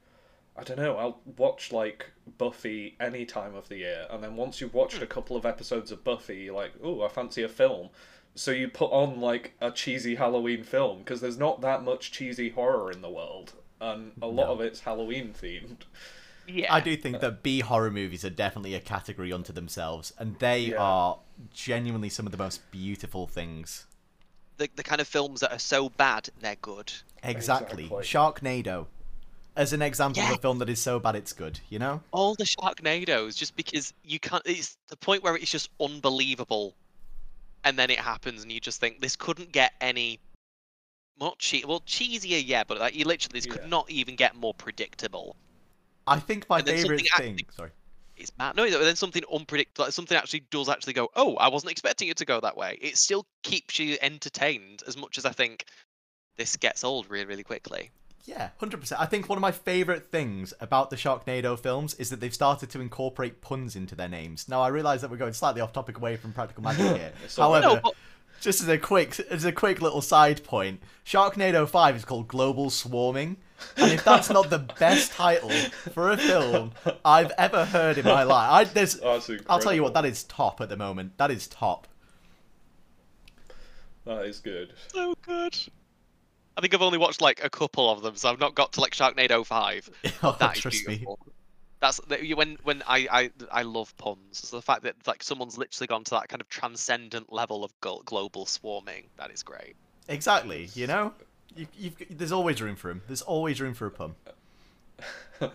[0.58, 4.62] I don't know I'll watch like Buffy any time of the year and then once
[4.62, 5.06] you've watched a hmm.
[5.06, 7.89] couple of episodes of Buffy you're like oh I fancy a film
[8.36, 12.50] so you put on like a cheesy Halloween film because there's not that much cheesy
[12.50, 14.54] horror in the world and a lot No.
[14.54, 15.84] of it's Halloween themed
[16.48, 16.74] Yeah.
[16.74, 20.60] I do think that B horror movies are definitely a category unto themselves, and they
[20.60, 20.78] Yeah.
[20.78, 21.20] are
[21.54, 23.86] genuinely some of the most beautiful things.
[24.58, 26.92] the, the kind of films that are so bad they're good.
[27.24, 27.86] Exactly.
[27.86, 28.04] Exactly.
[28.04, 28.88] Sharknado.
[29.56, 31.60] As an example of a film that is so bad it's good.
[31.70, 32.02] You know?
[32.12, 34.44] all the Sharknadoes just because you can't.
[34.46, 36.74] It's the point where it's just unbelievable,
[37.63, 40.20] and then it happens, and you just think this couldn't get any
[41.20, 43.54] more che- well cheesier, yeah, but like you literally this Yeah.
[43.54, 45.36] could not even get more predictable.
[46.08, 47.46] I think my And then favorite something thing.
[47.56, 47.72] Sorry.
[48.16, 48.56] It's mad.
[48.56, 51.10] No, then something unpredictable, like something actually does actually go.
[51.16, 52.78] Oh, I wasn't expecting it to go that way.
[52.82, 55.66] It still keeps you entertained as much as I think
[56.38, 57.89] this gets old really, really quickly.
[58.26, 59.02] Yeah, hundred percent.
[59.02, 62.70] I think one of my favorite things about the Sharknado films is that they've started
[62.70, 64.48] to incorporate puns into their names.
[64.48, 67.12] Now I realise that we're going slightly off topic away from practical magic here.
[67.26, 67.36] It's.
[67.36, 67.96] However, No, but
[68.40, 72.70] just as a quick as a quick little side point, Sharknado Five is called Global
[72.70, 73.38] Swarming,
[73.76, 75.50] and if that's not the best title
[75.94, 76.72] for a film
[77.04, 80.24] I've ever heard in my life, I, there's, That's I'll tell you what, that is
[80.24, 81.18] top at the moment.
[81.18, 81.88] That is top.
[84.06, 84.74] That is good.
[84.90, 85.58] so good.
[86.56, 88.82] I think I've only watched like a couple of them, so I've not got to
[88.82, 89.89] like Sharknado Five.
[90.24, 91.06] Oh, That is trust me.
[91.80, 94.38] That's you- when when I, I I love puns.
[94.48, 97.74] So the fact that like someone's literally gone to that kind of transcendent level of
[98.06, 99.76] global swarming, that is great.
[100.08, 100.70] Exactly.
[100.76, 101.13] You know,
[101.56, 103.02] you, you've, there's always room for him.
[103.08, 104.16] There's always room for a pun.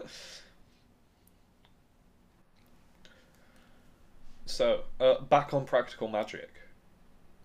[4.46, 6.50] So, uh, back on practical magic.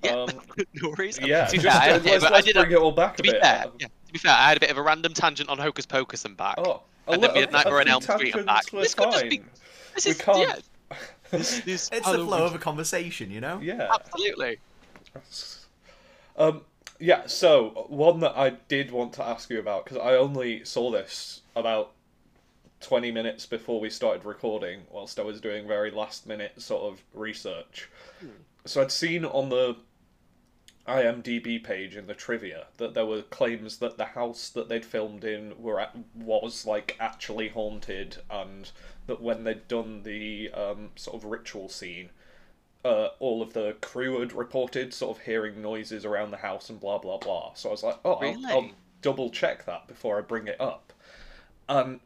[0.04, 0.30] Yeah, Um,
[0.74, 1.20] no worries.
[1.22, 3.18] Yeah, to be just, fair, I- let's, I let's did bring a- it all back
[3.18, 3.42] to a be bit.
[3.42, 5.86] fair, yeah, to be fair, I had a bit of a random tangent on Hocus
[5.86, 6.56] Pocus and back.
[6.58, 8.70] Oh, a And then we had a- Nightmare a on few Elm Street and back.
[8.72, 9.42] This could just be-
[9.96, 10.98] This we is can't- yeah,
[11.32, 13.60] this is It's the flow of a conversation, you know.
[13.62, 13.90] Yeah.
[13.94, 14.60] Absolutely.
[16.38, 16.62] Um,
[17.00, 20.90] yeah, so one that I did want to ask you about because I only saw
[20.92, 21.92] this about
[22.80, 27.02] twenty minutes before we started recording, whilst I was doing very last minute sort of
[27.14, 27.90] research.
[28.66, 29.76] So I'd seen on the
[30.88, 35.24] IMDb page in the trivia that there were claims that the house that they'd filmed
[35.24, 38.72] in were at, was like actually haunted, and
[39.08, 42.10] that when they'd done the um, sort of ritual scene,
[42.84, 46.80] uh, all of the crew had reported sort of hearing noises around the house and
[46.82, 47.54] blah blah blah.
[47.54, 50.92] So I was like, oh, I'll, I'll double check that before I bring it up.
[51.70, 52.02] Um,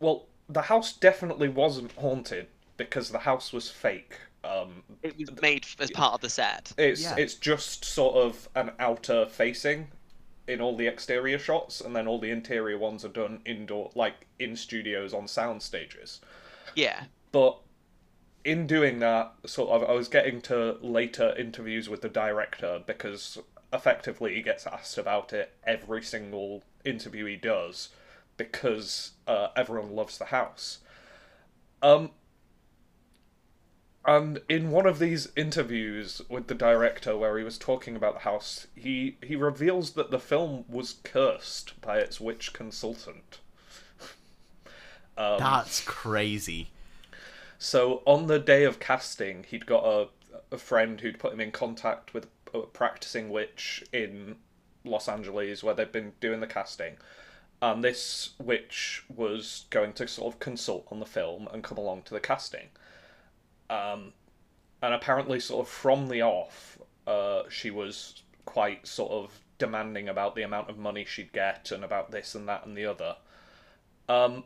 [0.00, 2.46] well, the house definitely wasn't haunted
[2.78, 4.16] because the house was fake.
[4.48, 6.72] Um, It was made as part of the set.
[6.78, 7.16] it's Yeah.
[7.16, 9.88] it's just sort of an outer facing
[10.46, 14.26] in all the exterior shots, and then all the interior ones are done indoor, like
[14.38, 16.20] in studios on sound stages.
[16.74, 17.04] Yeah.
[17.32, 17.58] But
[18.44, 23.38] in doing that, sort of, I was getting to later interviews with the director because
[23.72, 27.90] effectively he gets asked about it every single interview he does
[28.38, 30.78] because uh, everyone loves the house.
[31.82, 32.12] Um,
[34.08, 38.20] and in one of these interviews with the director, where he was talking about the
[38.20, 43.38] house, he he reveals that the film was cursed by its witch consultant.
[45.18, 46.70] Um, That's crazy.
[47.58, 50.06] so on the day of casting, he'd got a,
[50.52, 54.36] a friend who'd put him in contact with a practicing witch in
[54.84, 56.98] Los Angeles where they'd been doing the casting.
[57.60, 62.02] And this witch was going to sort of consult on the film and come along
[62.02, 62.68] to the casting.
[63.70, 64.12] Um,
[64.82, 70.34] and apparently, sort of from the off, uh, she was quite sort of demanding about
[70.34, 73.16] the amount of money she'd get and about this and that and the other.
[74.08, 74.44] Um,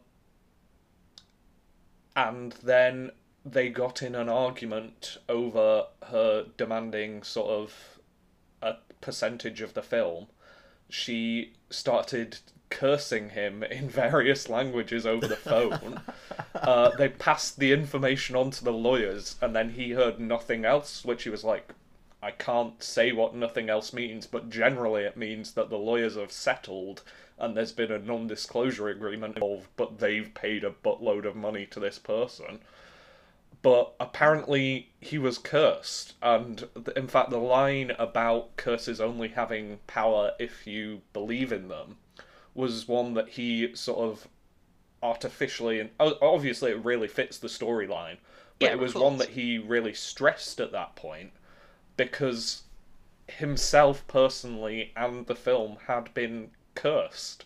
[2.16, 3.12] and then
[3.44, 7.98] they got in an argument over her demanding sort of
[8.60, 10.26] a percentage of the film.
[10.88, 12.38] She started
[12.72, 16.00] cursing him in various languages over the phone.
[16.54, 21.04] uh, they passed the information on to the lawyers, and then he heard nothing else,
[21.04, 21.72] which he was like,
[22.22, 26.32] I can't say what nothing else means, but generally it means that the lawyers have
[26.32, 27.02] settled
[27.38, 31.66] and there's been a non disclosure agreement involved, but they've paid a buttload of money
[31.66, 32.60] to this person.
[33.62, 40.32] But apparently he was cursed, and in fact, the line about curses only having power
[40.38, 41.96] if you believe in them
[42.54, 44.28] was one that he sort of
[45.02, 48.16] artificially and obviously it really fits the storyline,
[48.58, 51.32] but Yeah, it was one that he really stressed at that point
[51.96, 52.62] because
[53.28, 57.44] himself personally and the film had been cursed.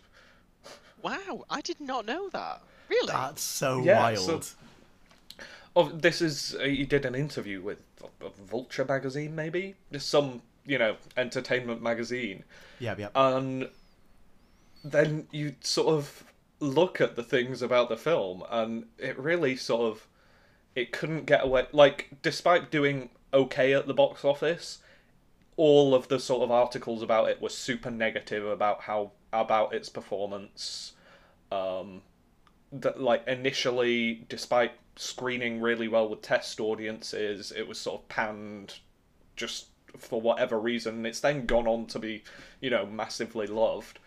[1.01, 2.61] Wow, I did not know that.
[2.89, 3.07] Really?
[3.07, 4.43] That's so Yeah, wild.
[4.43, 4.55] so-
[5.75, 10.41] Oh, this is uh, he did an interview with uh, Vulture magazine, maybe just some
[10.65, 12.43] you know entertainment magazine,
[12.79, 13.09] Yeah, yeah.
[13.13, 13.69] and
[14.91, 16.23] then you sort of
[16.59, 20.07] look at the things about the film, and it really sort of
[20.75, 21.67] it couldn't get away.
[21.71, 24.79] Like, despite doing okay at the box office,
[25.55, 29.89] all of the sort of articles about it were super negative about how about its
[29.89, 30.93] performance.
[31.51, 32.01] Um,
[32.71, 38.75] that like initially, despite screening really well with test audiences, it was sort of panned
[39.35, 41.05] just for whatever reason.
[41.05, 42.23] It's then gone on to be,
[42.61, 43.99] you know, massively loved.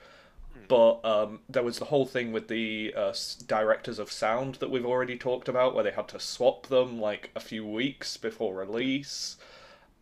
[0.68, 3.12] But um, there was the whole thing with the uh,
[3.46, 7.30] directors of sound that we've already talked about, where they had to swap them like
[7.34, 9.36] a few weeks before release.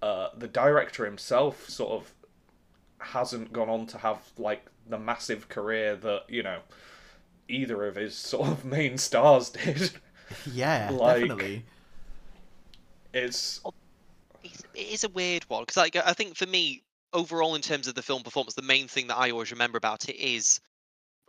[0.02, 2.12] Uh, the director himself sort of
[2.98, 6.60] hasn't gone on to have like the massive career that you know
[7.48, 9.92] either of his sort of main stars did.
[10.52, 11.64] Yeah, like, definitely.
[13.14, 13.62] It's
[14.44, 17.88] it's, it is a weird one because like I think for me overall in terms
[17.88, 20.60] of the film performance, the main thing that I always remember about it is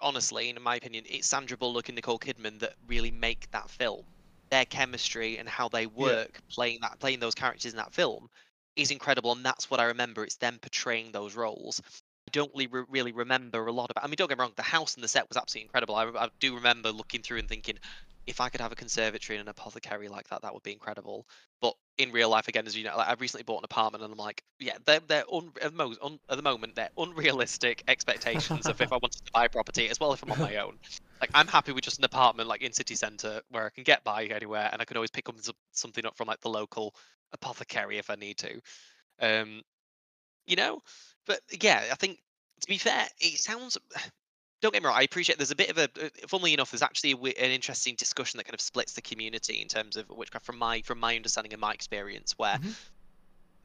[0.01, 4.03] honestly, in my opinion, it's Sandra Bullock and Nicole Kidman that really make that film.
[4.49, 6.39] Their chemistry and how they work yeah.
[6.49, 8.29] playing that playing those characters in that film
[8.75, 10.23] is incredible, and that's what I remember.
[10.23, 11.81] It's them portraying those roles.
[12.27, 14.03] I don't really, really remember a lot about.
[14.03, 15.95] I mean, don't get me wrong, the house and the set was absolutely incredible.
[15.95, 17.77] I, I do remember looking through and thinking,
[18.29, 21.25] if I could have a conservatory and an apothecary like that, that would be incredible.
[21.61, 24.13] But in real life, again, as you know, like I've recently bought an apartment, and
[24.13, 28.67] I'm like, yeah, they're they're un- at, the un- at the moment they're unrealistic expectations
[28.67, 30.77] of if I wanted to buy property as well if I'm on my own.
[31.19, 34.03] Like I'm happy with just an apartment like in city centre where I can get
[34.03, 35.35] by anywhere, and I can always pick up
[35.71, 36.93] something up from like the local
[37.33, 38.61] apothecary if I need to.
[39.19, 39.63] Um,
[40.45, 40.81] you know,
[41.25, 42.19] but yeah, I think
[42.61, 43.77] to be fair, it sounds
[44.61, 46.81] don't get me wrong, I appreciate there's a bit of a, uh, funnily enough, there's
[46.81, 50.45] actually a, an interesting discussion that kind of splits the community in terms of witchcraft
[50.45, 52.69] from my from my understanding and my experience, where mm-hmm.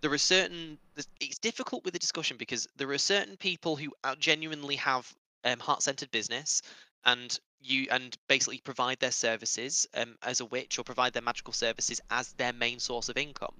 [0.00, 0.78] there are certain,
[1.20, 5.12] it's difficult with the discussion because there are certain people who genuinely have
[5.44, 6.62] um, heart-centered business
[7.04, 11.52] and you and basically provide their services um, as a witch or provide their magical
[11.52, 13.54] services as their main source of income.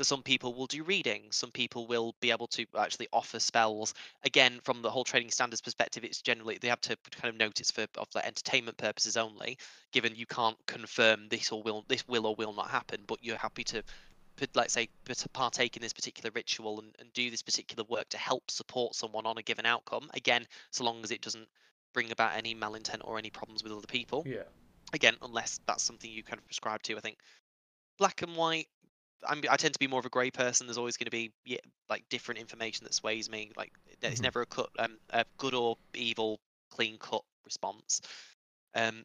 [0.00, 3.92] So some people will do reading, some people will be able to actually offer spells.
[4.24, 7.70] Again, from the whole trading standards perspective, it's generally they have to kind of notice
[7.70, 9.58] for of the entertainment purposes only,
[9.92, 13.36] given you can't confirm this or will this will or will not happen, but you're
[13.36, 13.82] happy to
[14.54, 18.16] let's say to partake in this particular ritual and, and do this particular work to
[18.16, 20.08] help support someone on a given outcome.
[20.14, 21.48] Again so long as it doesn't
[21.92, 24.22] bring about any malintent or any problems with other people.
[24.26, 24.44] Yeah.
[24.94, 27.18] Again unless that's something you kind of prescribe to i think.
[27.98, 28.68] Black and white
[29.26, 30.66] I'm, I tend to be more of a grey person.
[30.66, 33.52] There's always going to be yeah, like different information that sways me.
[33.56, 34.22] Like it's mm-hmm.
[34.22, 38.00] never a cut, um, a good or evil, clean cut response.
[38.74, 39.04] Um,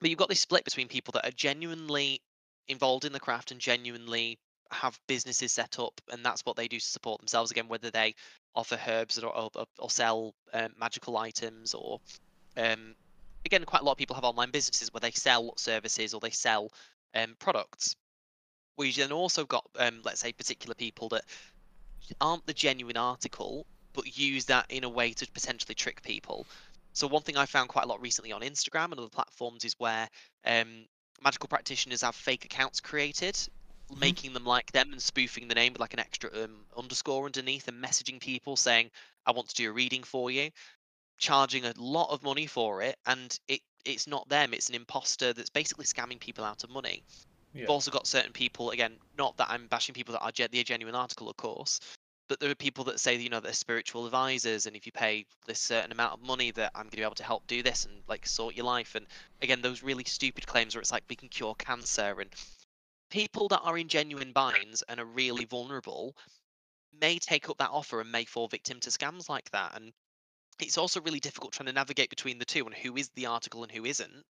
[0.00, 2.20] but you've got this split between people that are genuinely
[2.68, 4.38] involved in the craft and genuinely
[4.70, 7.50] have businesses set up, and that's what they do to support themselves.
[7.50, 8.14] Again, whether they
[8.54, 12.00] offer herbs or or, or sell um, magical items, or
[12.56, 12.94] um,
[13.44, 16.30] again, quite a lot of people have online businesses where they sell services or they
[16.30, 16.70] sell
[17.14, 17.94] um, products
[18.76, 21.24] we then also got, um, let's say, particular people that
[22.20, 26.46] aren't the genuine article, but use that in a way to potentially trick people.
[26.92, 29.74] So one thing I found quite a lot recently on Instagram and other platforms is
[29.78, 30.08] where
[30.44, 30.86] um,
[31.22, 33.98] magical practitioners have fake accounts created, mm-hmm.
[33.98, 37.66] making them like them and spoofing the name with like an extra um, underscore underneath
[37.68, 38.90] and messaging people saying,
[39.26, 40.50] "I want to do a reading for you,"
[41.18, 45.32] charging a lot of money for it, and it it's not them; it's an imposter
[45.32, 47.02] that's basically scamming people out of money.
[47.54, 47.60] Yeah.
[47.62, 50.64] You've also got certain people, again, not that I'm bashing people that are gen- the
[50.64, 51.80] genuine article, of course,
[52.28, 55.26] but there are people that say, you know, they're spiritual advisors, and if you pay
[55.46, 57.84] this certain amount of money, that I'm going to be able to help do this
[57.84, 58.94] and like sort your life.
[58.94, 59.06] And
[59.40, 62.30] again, those really stupid claims where it's like we can cure cancer, and
[63.10, 66.16] people that are in genuine binds and are really vulnerable
[67.00, 69.76] may take up that offer and may fall victim to scams like that.
[69.76, 69.92] And
[70.60, 73.62] it's also really difficult trying to navigate between the two and who is the article
[73.62, 74.24] and who isn't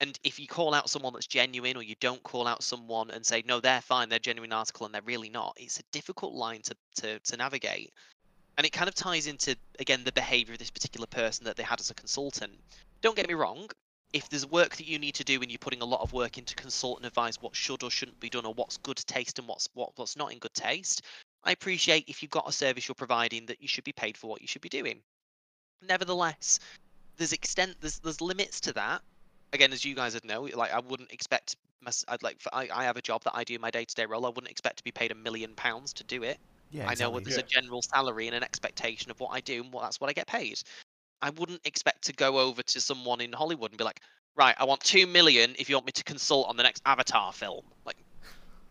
[0.00, 3.24] and if you call out someone that's genuine or you don't call out someone and
[3.24, 6.62] say no they're fine they're genuine article and they're really not it's a difficult line
[6.62, 7.92] to, to, to navigate.
[8.56, 11.62] And it kind of ties into again the behavior of this particular person that they
[11.62, 12.52] had as a consultant.
[13.00, 13.68] Don't get me wrong
[14.12, 16.36] if there's work that you need to do and you're putting a lot of work
[16.36, 19.46] into consult and advise what should or shouldn't be done or what's good taste and
[19.46, 21.02] what's what, what's not in good taste
[21.44, 24.28] i appreciate if you've got a service you're providing that you should be paid for
[24.28, 25.00] what you should be doing.
[25.80, 26.58] Nevertheless
[27.16, 29.02] there's extent there's there's limits to that
[29.52, 31.56] again, as you guys would know, like I wouldn't expect.
[32.08, 34.26] I'd like I, I have a job that I do my day to day role.
[34.26, 36.38] I wouldn't expect to be paid a million pounds to do it.
[36.70, 37.04] Yeah, exactly.
[37.04, 37.42] I know there's yeah.
[37.42, 40.12] a general salary and an expectation of what I do, and what that's what I
[40.12, 40.60] get paid.
[41.22, 44.00] I wouldn't expect to go over to someone in Hollywood and be like,
[44.36, 47.32] right, I want two million if you want me to consult on the next Avatar
[47.32, 47.64] film.
[47.84, 47.96] Like,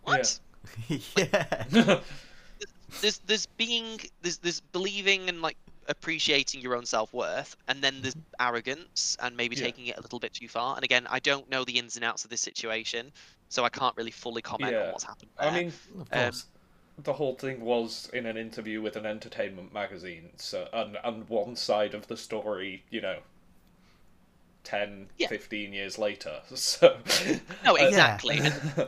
[0.04, 0.40] what?
[0.88, 0.98] Yeah.
[1.18, 2.00] yeah.
[3.02, 5.58] there's there's being there's there's believing and like
[5.90, 8.48] appreciating your own self worth, and then there's mm-hmm.
[8.48, 9.64] arrogance and maybe yeah.
[9.64, 10.76] taking it a little bit too far.
[10.76, 13.12] And again, I don't know the ins and outs of this situation,
[13.50, 14.86] so I can't really fully comment yeah.
[14.86, 15.32] on what's happened.
[15.40, 15.50] There.
[15.50, 15.74] I mean,
[16.12, 16.32] of um,
[17.04, 21.56] the whole thing was in an interview with an entertainment magazine, so and and one
[21.56, 23.20] side of the story, you know,
[24.64, 25.28] 10, Yeah.
[25.28, 26.42] 15 years later.
[26.56, 26.98] So
[27.66, 28.38] No, uh, exactly.
[28.38, 28.54] And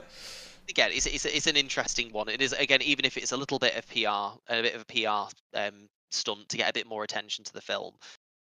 [0.70, 2.30] again, it's, it's it's an interesting one.
[2.30, 4.86] It is again, even if it's a little bit of PR, a bit of a
[4.86, 7.93] PR um, stunt to get a bit more attention to the film.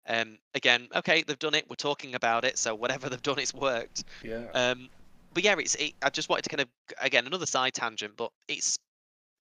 [0.08, 1.66] Um, again, okay, they've done it.
[1.68, 4.04] We're talking about it, so whatever they've done, it's worked.
[4.22, 4.46] yeah.
[4.54, 4.88] Um,
[5.32, 5.74] but yeah, it's.
[5.76, 6.68] It, I just wanted to kind of
[7.00, 8.76] again another side tangent, but it's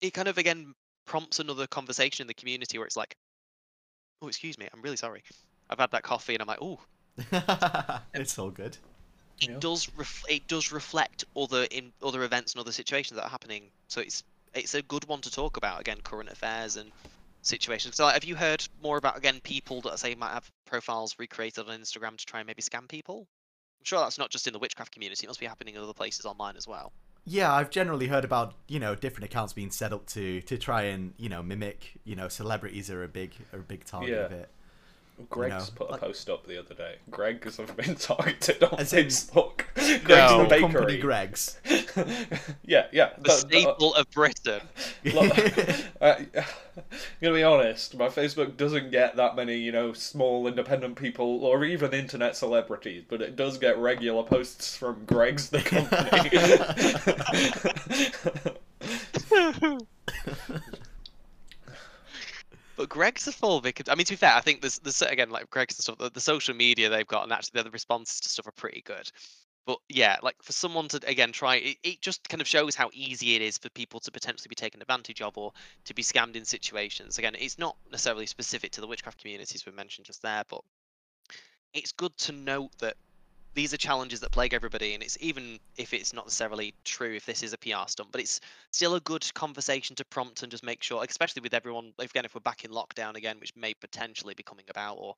[0.01, 0.73] it kind of again
[1.05, 3.15] prompts another conversation in the community where it's like,
[4.21, 5.23] oh, excuse me, I'm really sorry.
[5.69, 6.79] I've had that coffee and I'm like, oh,
[8.13, 8.77] it's all good.
[9.41, 9.57] it Yeah.
[9.59, 13.63] does ref- it does reflect other in other events and other situations that are happening.
[13.87, 14.23] So it's
[14.53, 16.91] it's a good one to talk about again, current affairs and
[17.41, 17.95] situations.
[17.95, 21.67] So like, have you heard more about again people that say might have profiles recreated
[21.67, 23.27] on Instagram to try and maybe scam people?
[23.79, 25.93] I'm sure that's not just in the witchcraft community; it must be happening in other
[25.93, 26.91] places online as well.
[27.25, 30.83] Yeah, I've generally heard about you know different accounts being set up to to try
[30.83, 34.31] and you know mimic you know celebrities are a big are a big target of
[34.31, 34.37] Yeah.
[34.37, 34.49] it.
[35.29, 36.95] Greggs know, put a like- post up the other day.
[37.09, 39.61] Greg has been targeted on As in- Facebook.
[39.75, 40.45] Greggs No.
[40.47, 40.97] the Company bakery.
[40.99, 41.59] Greggs.
[42.65, 43.09] yeah, yeah.
[43.17, 44.61] The the- the- staple of Britain.
[45.05, 45.37] Look,
[46.01, 46.45] uh, I'm
[47.21, 47.97] gonna be honest.
[47.97, 53.03] My Facebook doesn't get that many, you know, small independent people or even internet celebrities,
[53.07, 56.29] but it does get regular posts from Greggs the company.
[62.79, 63.87] But Greggs a full victim.
[63.89, 65.97] I mean, to be fair, I think there's, there's again like Greggs and stuff.
[65.97, 69.11] The, the social media they've got and actually the responses to stuff are pretty good.
[69.65, 72.89] But yeah, like for someone to again try, it, it just kind of shows how
[72.93, 75.51] easy it is for people to potentially be taken advantage of or
[75.83, 77.17] to be scammed in situations.
[77.17, 80.61] Again, it's not necessarily specific to the witchcraft communities we mentioned just there, but
[81.73, 82.95] it's good to note that
[83.55, 87.25] these are challenges that plague everybody, and it's even if it's not necessarily true if
[87.25, 88.39] this is a PR stunt, but it's
[88.71, 92.35] still a good conversation to prompt and just make sure, especially with everyone, again, if
[92.35, 95.15] we're back in lockdown again, which may potentially be coming about, or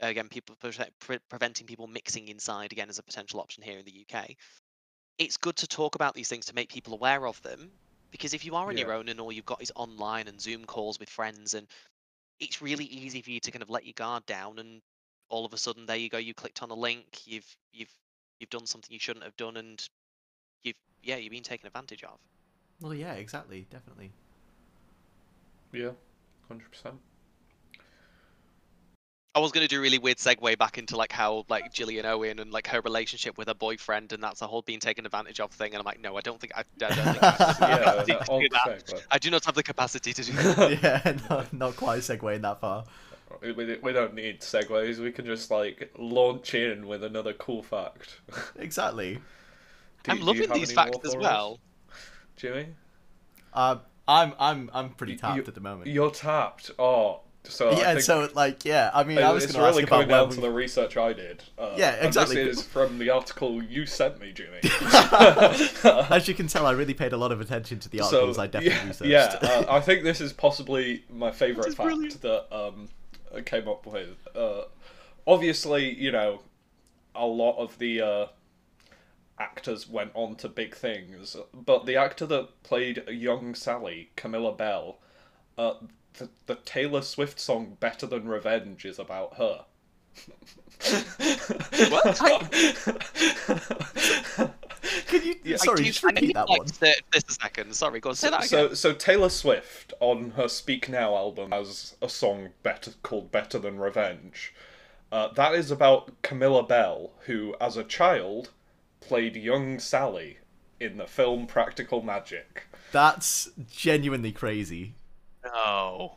[0.00, 3.84] again, people pre- pre- preventing people mixing inside again as a potential option here in
[3.84, 4.36] the UK.
[5.18, 7.70] It's good to talk about these things to make people aware of them,
[8.10, 10.64] because if you are on your own and all you've got is online and Zoom
[10.64, 11.66] calls with friends, and
[12.40, 14.80] it's really easy for you to kind of let your guard down, and
[15.30, 17.92] all of a sudden there you go, you clicked on a link, you've you've
[18.38, 19.88] you've done something you shouldn't have done, and
[20.62, 22.18] you've yeah, you've been taken advantage of.
[22.80, 24.12] well, yeah, exactly, definitely.
[25.72, 25.90] yeah,
[26.48, 26.96] hundred percent.
[29.32, 32.40] I was gonna do a really weird segue back into like how like Gillian Owen
[32.40, 35.52] and like her relationship with her boyfriend and that's a whole being taken advantage of
[35.52, 36.64] thing and I'm like no I don't think I, I
[36.94, 39.04] don't think I, Yeah, capacity to do that.
[39.08, 40.82] I do not have the capacity to do that.
[40.82, 42.84] yeah, not, not quite segueing that far.
[43.42, 44.98] We, we we don't need segues.
[44.98, 48.20] We can just like launch in with another cool fact.
[48.56, 49.18] Exactly.
[50.02, 51.58] Do- I'm loving these facts as for us, well.
[52.36, 52.68] Jimmy.
[53.52, 53.76] Uh,
[54.08, 55.88] I'm I'm I'm pretty tapped you- at the moment.
[55.88, 56.70] You're tapped.
[56.78, 59.70] Oh, so I yeah, think so like yeah, I mean, I was it's going to
[59.70, 60.34] really ask about coming down we...
[60.36, 61.42] to the research I did.
[61.58, 62.44] Uh, Yeah, and exactly.
[62.44, 64.60] This is from the article you sent me, Jimmy.
[66.10, 68.46] As you can tell, I really paid a lot of attention to the articles I
[68.46, 69.42] definitely yeah, researched.
[69.42, 72.20] yeah uh, I think this is possibly my favourite fact brilliant.
[72.20, 72.88] that um,
[73.34, 74.26] I came up with.
[74.34, 74.62] Uh,
[75.26, 76.42] obviously, you know,
[77.14, 78.26] a lot of the uh,
[79.38, 84.98] actors went on to big things, but the actor that played young Sally, Camilla Belle,
[85.58, 85.74] uh,
[86.14, 89.64] the, the Taylor Swift song "Better Than Revenge" is about her.
[91.90, 92.20] What?
[95.06, 95.56] Can you Yeah.
[95.56, 96.66] sorry, do- just repeat that like, one?
[96.68, 97.74] thir- This a second.
[97.74, 98.14] Sorry, go on.
[98.16, 98.68] Say that again.
[98.70, 103.58] So, so Taylor Swift on her Speak Now album has a song better called "Better
[103.58, 104.52] Than Revenge."
[105.12, 108.50] Uh, that is about Camilla Belle, who, as a child,
[109.00, 110.38] played young Sally
[110.78, 112.64] in the film Practical Magic.
[112.92, 114.94] That's genuinely crazy.
[115.44, 116.16] no.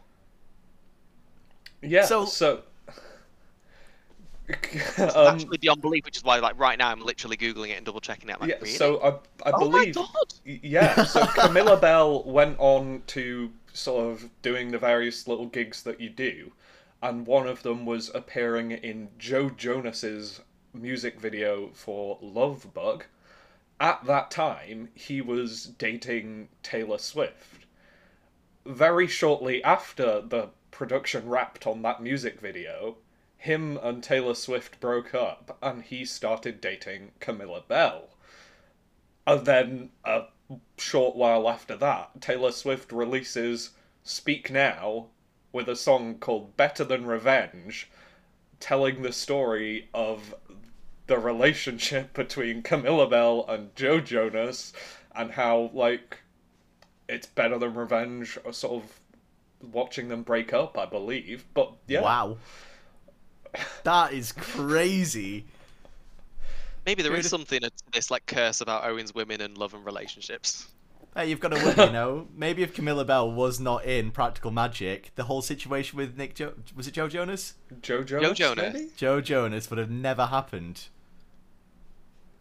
[1.82, 2.05] Yeah.
[2.05, 2.63] So- So.
[4.47, 7.77] It's um, actually beyond belief, which is why, like, right now I'm literally googling it
[7.77, 8.33] and double checking it.
[8.33, 8.55] I'm like, yeah.
[8.55, 8.69] really?
[8.71, 9.09] So I,
[9.47, 9.95] I oh believe.
[9.95, 10.33] my god!
[10.45, 16.01] Yeah, so Camilla Belle went on to sort of doing the various little gigs that
[16.01, 16.51] you do,
[17.01, 20.41] and one of them was appearing in Joe Jonas's
[20.73, 23.05] music video for Love Bug.
[23.79, 27.65] At that time, he was dating Taylor Swift.
[28.65, 32.97] Very shortly after the production wrapped on that music video,
[33.43, 38.07] him and Taylor Swift broke up, and he started dating Camilla Belle.
[39.27, 40.27] And then a
[40.77, 43.71] short while after that, Taylor Swift releases
[44.01, 45.07] Speak Now
[45.51, 47.91] with a song called Better Than Revenge,
[48.61, 50.33] telling the story of
[51.07, 54.71] the relationship between Camilla Belle and Joe Jonas
[55.13, 56.19] and how, like,
[57.09, 58.99] it's better than revenge, or sort of
[59.73, 61.43] watching them break up, I believe.
[61.53, 62.03] But yeah.
[62.03, 62.37] Wow.
[63.83, 65.45] That is crazy.
[66.85, 67.29] Maybe there is Good.
[67.29, 70.67] something to this like curse about Owen's women and love and relationships.
[71.15, 72.27] Hey, you've got to wonder, you know.
[72.35, 76.53] Maybe if Camilla Belle was not in Practical Magic, the whole situation with Nick jo-
[76.75, 77.53] was it Joe Jonas?
[77.81, 78.37] Joe Jonas.
[78.37, 78.73] Joe Jonas.
[78.73, 78.89] maybe?
[78.97, 80.87] Joe Jonas would have never happened.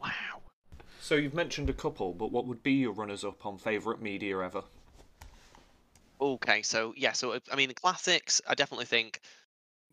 [0.00, 0.40] Wow.
[1.00, 4.62] So you've mentioned a couple, but what would be your runners-up on favourite media ever?
[6.20, 8.40] Okay, so yeah, so I mean the classics.
[8.48, 9.20] I definitely think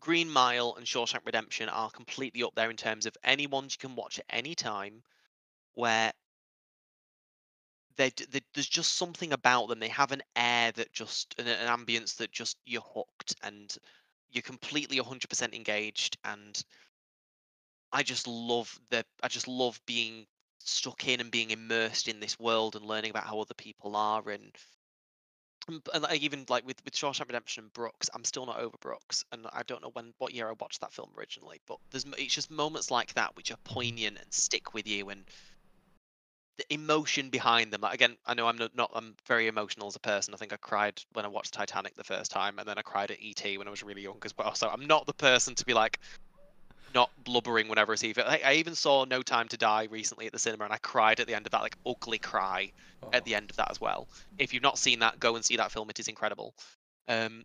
[0.00, 3.88] Green Mile and Shawshank Redemption are completely up there in terms of any ones you
[3.88, 5.02] can watch at any time,
[5.74, 6.12] where
[7.96, 9.78] they, they there's just something about them.
[9.78, 13.76] They have an air that just an, an ambience that just you're hooked and
[14.30, 16.16] you're completely 100% engaged.
[16.24, 16.62] And
[17.92, 20.26] I just love the I just love being
[20.60, 24.28] stuck in and being immersed in this world and learning about how other people are
[24.30, 24.54] and
[25.70, 28.76] and and, like, even like with with Shawshank Redemption and Brooks, I'm still not over
[28.80, 32.04] Brooks, and I don't know when what year I watched that film originally, but there's
[32.18, 35.24] it's just moments like that which are poignant and stick with you, and
[36.58, 37.80] the emotion behind them.
[37.80, 40.34] Like, again, I know I'm not, not I'm very emotional as a person.
[40.34, 43.10] I think I cried when I watched Titanic the first time, and then I cried
[43.10, 44.54] at ET when I was really young as well.
[44.54, 45.98] So I'm not the person to be like
[46.94, 48.18] not blubbering whenever I see it.
[48.18, 51.20] I, I even saw No Time to Die recently at the cinema, and I cried
[51.20, 52.72] at the end of that, like ugly cry
[53.12, 54.08] at the end of that as well.
[54.38, 55.88] If you've not seen that, go and see that film.
[55.90, 56.54] It is incredible.
[57.08, 57.44] Um,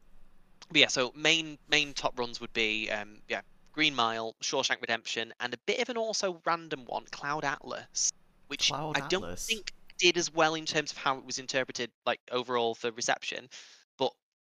[0.70, 3.41] but yeah, so main main top runs would be um, yeah,
[3.72, 8.12] Green Mile, Shawshank Redemption, and a bit of an also random one, Cloud Atlas,
[8.48, 11.91] which Cloud I don't think did as well in terms of how it was interpreted,
[12.06, 13.50] like overall for reception.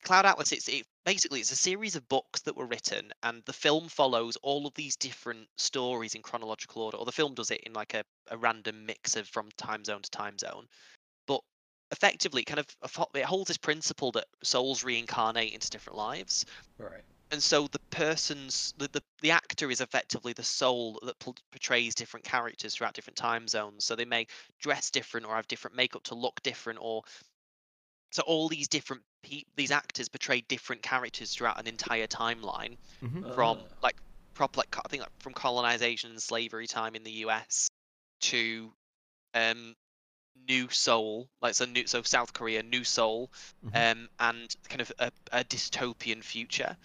[0.03, 3.53] Cloud Atlas, it's it, basically it's a series of books that were written, and the
[3.53, 7.61] film follows all of these different stories in chronological order, or the film does it
[7.61, 10.67] in like a, a random mix of from time zone to time zone.
[11.27, 11.41] But
[11.91, 12.67] effectively, it kind of
[13.15, 16.45] it holds this principle that souls reincarnate into different lives,
[16.77, 17.03] Right.
[17.31, 21.95] and so the person's the, the, the actor is effectively the soul that pl- portrays
[21.95, 24.27] different characters throughout different time zones so they may
[24.59, 27.03] dress different or have different makeup to look different or
[28.11, 33.33] so all these different pe- these actors portray different characters throughout an entire timeline Mhm.
[33.33, 33.75] from Ah.
[33.83, 33.97] like
[34.35, 37.67] prop like I think like from colonization and slavery time in the US
[38.21, 38.73] to
[39.33, 39.75] um
[40.47, 43.31] New Seoul like so new so South Korea New Seoul
[43.63, 43.75] Mhm.
[43.75, 46.77] um and kind of a, a dystopian future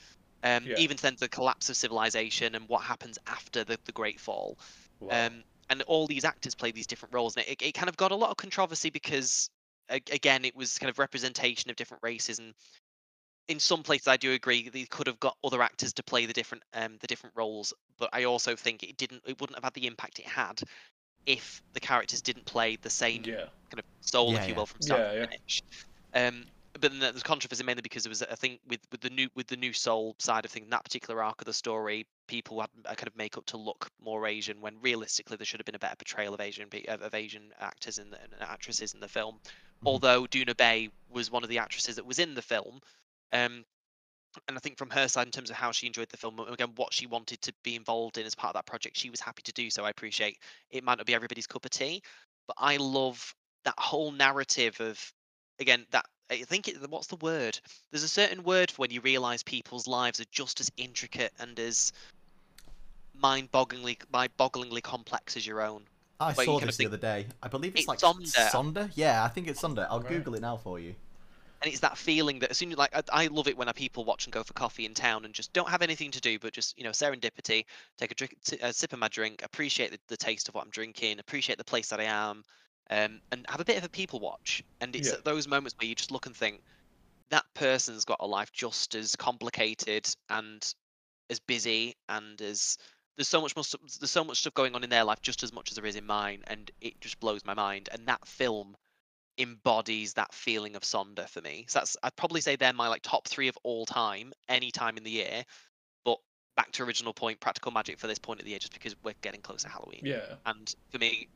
[0.42, 0.76] um Yeah.
[0.76, 4.58] even then the collapse of civilization and what happens after the, the Great Fall
[5.00, 5.26] Wow.
[5.26, 8.12] um and all these actors play these different roles and it, it kind of got
[8.12, 9.55] a lot of controversy because a-
[9.88, 12.54] again it was kind of representation of different races and
[13.48, 16.32] in some places I do agree they could have got other actors to play the
[16.32, 19.74] different um the different roles but I also think it didn't it wouldn't have had
[19.74, 20.60] the impact it had
[21.26, 23.46] if the characters didn't play the same yeah.
[23.70, 24.58] kind of soul, Yeah, if you yeah.
[24.60, 25.26] will, from start Yeah, to yeah.
[25.26, 25.62] finish.
[26.14, 26.46] Um,
[26.80, 29.46] but then there's controversy mainly because there was, I think, with, with the new with
[29.46, 32.96] the new soul side of things, that particular arc of the story, people had a
[32.96, 35.96] kind of makeup to look more Asian when realistically there should have been a better
[35.96, 39.38] portrayal of Asian of, of Asian actors and actresses in the film.
[39.84, 42.80] Although Doona Bae was one of the actresses that was in the film,
[43.32, 43.64] um,
[44.48, 46.52] and I think from her side, in terms of how she enjoyed the film, and
[46.52, 49.20] again, what she wanted to be involved in as part of that project, she was
[49.20, 49.84] happy to do so.
[49.84, 50.38] I appreciate
[50.70, 52.02] it might not be everybody's cup of tea,
[52.46, 55.12] but I love that whole narrative of,
[55.58, 57.58] again, that I think it, what's the word?
[57.90, 61.58] There's a certain word for when you realise people's lives are just as intricate and
[61.60, 61.92] as
[63.20, 65.82] mind-bogglingly, mind-bogglingly complex as your own.
[66.18, 67.26] I But saw kind of this the think- other day.
[67.42, 68.50] I believe it's, It's like Sonder.
[68.50, 68.90] Sonder.
[68.94, 69.86] Yeah, I think it's Sonder.
[69.90, 70.08] I'll Right.
[70.08, 70.94] Google it now for you.
[71.62, 73.72] and it's that feeling that as soon as like I, I love it when I
[73.72, 76.38] people watch and go for coffee in town and just don't have anything to do
[76.38, 77.64] but just you know serendipity
[77.96, 80.62] take a drink t- a sip of my drink appreciate the, the taste of what
[80.64, 82.44] i'm drinking appreciate the place that i am
[82.90, 85.14] um, and have a bit of a people watch and it's Yeah.
[85.14, 86.62] at those moments where you just look and think
[87.30, 90.74] that person's got a life just as complicated and
[91.28, 92.78] as busy and as
[93.16, 93.64] there's so much more
[94.00, 95.96] there's so much stuff going on in their life just as much as there is
[95.96, 98.76] in mine and it just blows my mind and that film
[99.38, 101.66] embodies that feeling of Sonder for me.
[101.68, 104.96] So that's I'd probably say they're my like top three of all time, any time
[104.96, 105.44] in the year.
[106.04, 106.18] But
[106.56, 109.14] back to original point, practical magic for this point of the year, just because we're
[109.22, 110.02] getting close to Halloween.
[110.04, 110.36] Yeah.
[110.46, 111.28] And for me,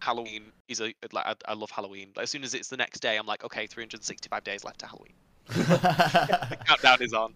[0.00, 2.10] Halloween is a like I, I love Halloween.
[2.16, 4.86] Like, as soon as it's the next day, I'm like, okay, 365 days left to
[4.86, 5.14] Halloween.
[5.48, 7.34] The countdown is on.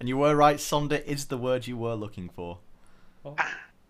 [0.00, 0.56] and you were right.
[0.56, 2.58] Sonder is the word you were looking for.
[3.24, 3.34] Oh.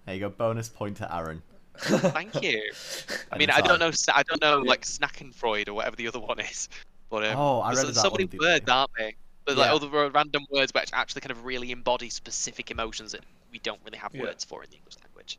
[0.05, 0.29] There you go.
[0.31, 1.43] Bonus point to Aaron.
[1.79, 2.63] Thank you.
[3.33, 6.39] I mean, I don't know, I don't know like Snackenfreud or whatever the other one
[6.41, 6.69] is,
[7.11, 9.15] but um, Oh, I there's read so many one words, aren't they?
[9.47, 9.75] There's like Yeah.
[9.75, 13.21] other ro- random words which actually kind of really embody specific emotions that
[13.53, 14.23] we don't really have Yeah.
[14.23, 15.39] words for in the English language,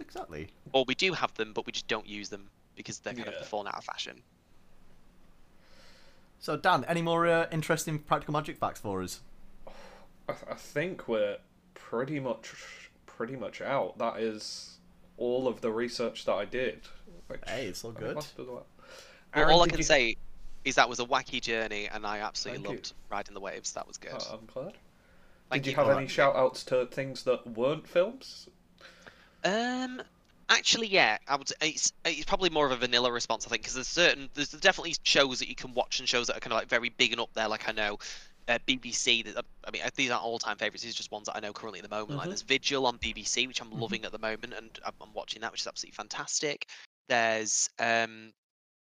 [0.00, 0.48] Exactly.
[0.72, 3.38] or we do have them, but we just don't use them because they're kind Yeah.
[3.40, 4.22] of fallen out of fashion.
[6.40, 9.20] So Dan, any more uh, interesting practical magic facts for us?
[10.28, 11.36] I, I think we're
[11.74, 12.52] pretty much
[13.06, 13.98] pretty much out.
[13.98, 14.78] That is
[15.18, 16.80] all of the research that I did.
[17.26, 18.14] Which Hey, it's all good.
[18.14, 18.50] must do that.
[18.52, 18.66] Well,
[19.34, 20.16] Aaron, all I can you- say
[20.64, 22.76] is that was a wacky journey, and I absolutely Thank you.
[22.78, 23.72] loved riding the waves.
[23.72, 24.12] That was good.
[24.14, 24.74] Oh, I'm glad.
[25.50, 28.48] Thank did you for have any shout outs to things that weren't films?
[29.44, 30.02] Um,
[30.48, 31.50] actually, yeah, I would.
[31.60, 34.94] It's it's probably more of a vanilla response, I think, because there's certain there's definitely
[35.02, 37.20] shows that you can watch and shows that are kind of like very big and
[37.20, 37.48] up there.
[37.48, 37.98] Like I know.
[38.48, 40.82] Uh, BBC, that I mean, uh, these aren't all-time favorites.
[40.82, 42.18] These are just ones that I know currently at the moment.
[42.18, 42.30] Like Mhm.
[42.30, 43.80] there's Vigil on BBC, which I'm Mhm.
[43.80, 46.66] loving at the moment, and I'm, I'm watching that, which is absolutely fantastic.
[47.08, 48.32] There's um,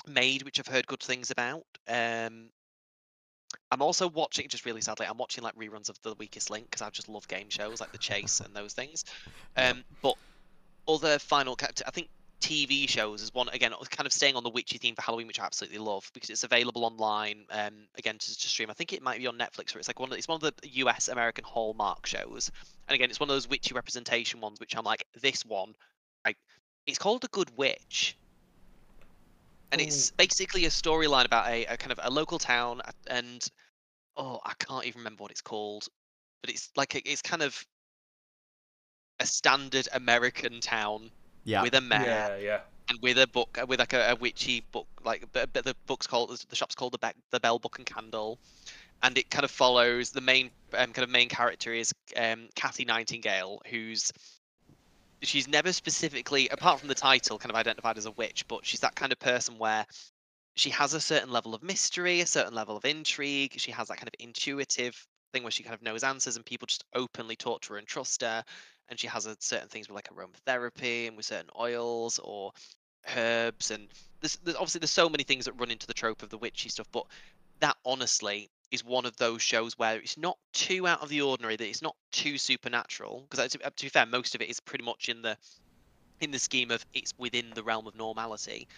[0.07, 1.67] Maid, which I've heard good things about.
[1.87, 2.49] Um,
[3.71, 6.81] I'm also watching, just really sadly, I'm watching like reruns of The Weakest Link because
[6.81, 9.05] I just love game shows like The Chase and those things.
[9.57, 10.17] Um, but
[10.95, 12.09] other final, I think
[12.41, 15.39] TV shows is one again, kind of staying on the witchy theme for Halloween, which
[15.39, 17.45] I absolutely love because it's available online.
[17.51, 18.71] Um, again to, to stream.
[18.71, 20.43] I think it might be on Netflix, or it's like one of it's one of
[20.43, 21.09] the U.S.
[21.09, 22.51] American Hallmark shows.
[22.89, 25.75] And again, it's one of those witchy representation ones, which I'm like, this one,
[26.25, 26.37] like,
[26.87, 28.17] it's called The Good Witch.
[29.73, 33.47] And it's basically a storyline about a, a kind of a local town, and
[34.17, 35.87] oh, I can't even remember what it's called,
[36.43, 37.65] but it's like a, it's kind of
[39.21, 41.11] a standard American town
[41.45, 41.63] Yeah.
[41.63, 42.61] with a mayor Yeah, yeah.
[42.89, 45.77] and with a book uh, with like a, a witchy book like but, but the
[45.87, 48.39] book's called the shop's called the Be- the bell book and candle
[49.03, 52.85] and it kind of follows the main um, kind of main character is um cassie
[52.85, 54.13] nightingale who's
[55.23, 58.81] she's never specifically apart from the title kind of identified as a witch but she's
[58.81, 59.87] that kind of person where
[60.57, 63.99] she has a certain level of mystery a certain level of intrigue she has that
[63.99, 67.63] kind of intuitive thing where she kind of knows answers and people just openly talk
[67.63, 68.45] to her and trust her
[68.89, 72.53] and she has a, certain things with like aromatherapy and with certain oils or
[73.17, 73.89] herbs and
[74.21, 76.69] there's, there's obviously there's so many things that run into the trope of the witchy
[76.69, 77.05] stuff but
[77.61, 81.57] that honestly is one of those shows where it's not too out of the ordinary
[81.57, 84.51] that it's not too supernatural because uh, to, uh, to be fair most of it
[84.51, 85.37] is pretty much in the
[86.21, 88.69] in the scheme of it's within the realm of normality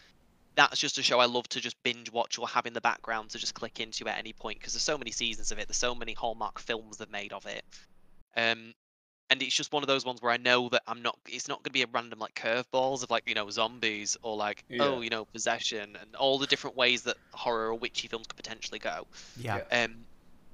[0.54, 3.30] that's just a show I love to just binge watch or have in the background
[3.30, 5.68] to just click into at any point because there's so many seasons of it.
[5.68, 7.64] There's so many Hallmark films they've made of it.
[8.36, 8.74] Um,
[9.30, 11.16] and it's just one of those ones where I know that I'm not.
[11.26, 14.36] It's not going to be a random like curveballs of like you know zombies or
[14.36, 14.84] like Yeah.
[14.84, 18.36] oh you know possession and all the different ways that horror or witchy films could
[18.36, 19.06] potentially go.
[19.38, 19.60] yeah.
[19.70, 20.04] Um,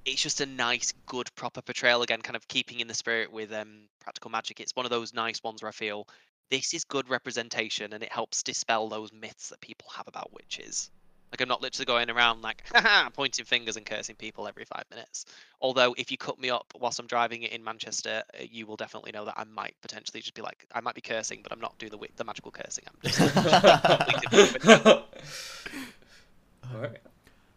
[0.05, 3.53] it's just a nice, good, proper portrayal again, kind of keeping in the spirit with
[3.53, 4.61] um practical magic.
[4.61, 6.07] It's one of those nice ones where I feel
[6.51, 10.91] this is good representation and it helps dispel those myths that people have about witches.
[11.31, 14.85] Like I'm not literally going around like haha pointing fingers and cursing people every five
[14.91, 15.27] minutes.
[15.61, 18.77] Although if you cut me up whilst I'm driving it in Manchester, uh, you will
[18.77, 21.61] definitely know that I might potentially just be like I might be cursing, but I'm
[21.61, 22.85] not doing the wi- the magical cursing.
[22.89, 23.21] I'm just
[26.75, 26.97] Alright.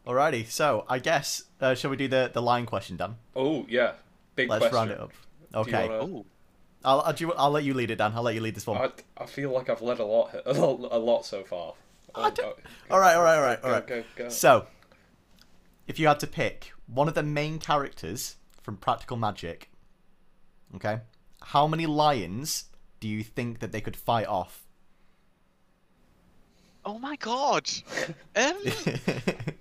[0.06, 0.48] Alrighty.
[0.50, 3.16] So I guess uh, shall we do the the line question, Dan?
[3.36, 3.94] Oh yeah,
[4.36, 4.76] big Let's question.
[4.76, 5.12] round it up.
[5.54, 5.88] Okay.
[5.88, 6.26] wanna- Ooh.
[6.84, 8.14] I'll, I'll do- I'll let you lead it, Dan.
[8.16, 8.78] I'll let you lead this one.
[8.82, 8.90] I,
[9.24, 11.74] I feel like I've led a lot, a lot, a lot so far.
[12.16, 12.58] I Oh, don't-
[12.90, 13.88] oh, All right, all right, all right, go, all right.
[13.88, 14.66] Go, go, So,
[15.88, 19.70] if you had to pick one of the main characters from Practical Magic,
[20.76, 21.02] okay,
[21.42, 22.66] how many lions
[23.00, 24.66] do you think that they could fight off?
[26.84, 27.70] Oh my god.
[28.36, 28.58] Um.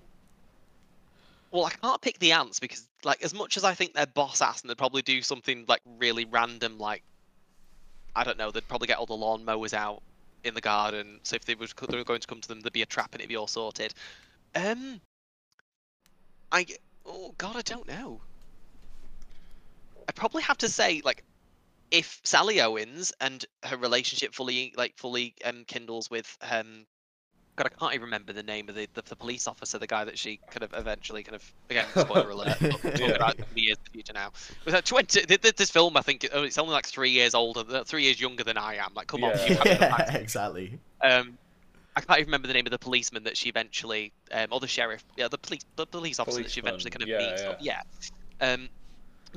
[1.51, 4.41] Well, I can't pick the ants because, like, as much as I think they're boss
[4.41, 7.03] ass and they'd probably do something like really random, like
[8.15, 10.01] I don't know, they'd probably get all the lawn mowers out
[10.43, 11.19] in the garden.
[11.23, 13.13] So if they were they were going to come to them, there'd be a trap
[13.13, 13.93] and it'd be all sorted.
[14.55, 14.99] Um,
[16.51, 16.65] I
[17.05, 18.21] oh god, I don't know.
[20.07, 21.23] I'd probably have to say like
[21.89, 26.85] if Sally Owens and her relationship fully like fully um kindles with um
[27.57, 30.05] God, I can't even remember the name of the, the, the police officer, the guy
[30.05, 33.07] that she kind of eventually kind of again spoiler alert, talking Yeah.
[33.15, 34.31] about 20 years in the future now.
[34.65, 35.21] Was that twenty?
[35.25, 38.19] th- th- This film, I think, oh, it's only like three years older, three years
[38.21, 38.93] younger than I am.
[38.95, 39.45] Like, come on, Yeah.
[39.47, 40.79] you yeah, exactly.
[41.03, 41.37] Um,
[41.95, 44.67] I can't even remember the name of the policeman that she eventually, um, or the
[44.67, 47.61] sheriff, yeah, the police, the police officer that she eventually kind of Policeman, meets.
[47.61, 47.81] yeah.
[48.39, 48.53] Yeah.
[48.53, 48.69] Um,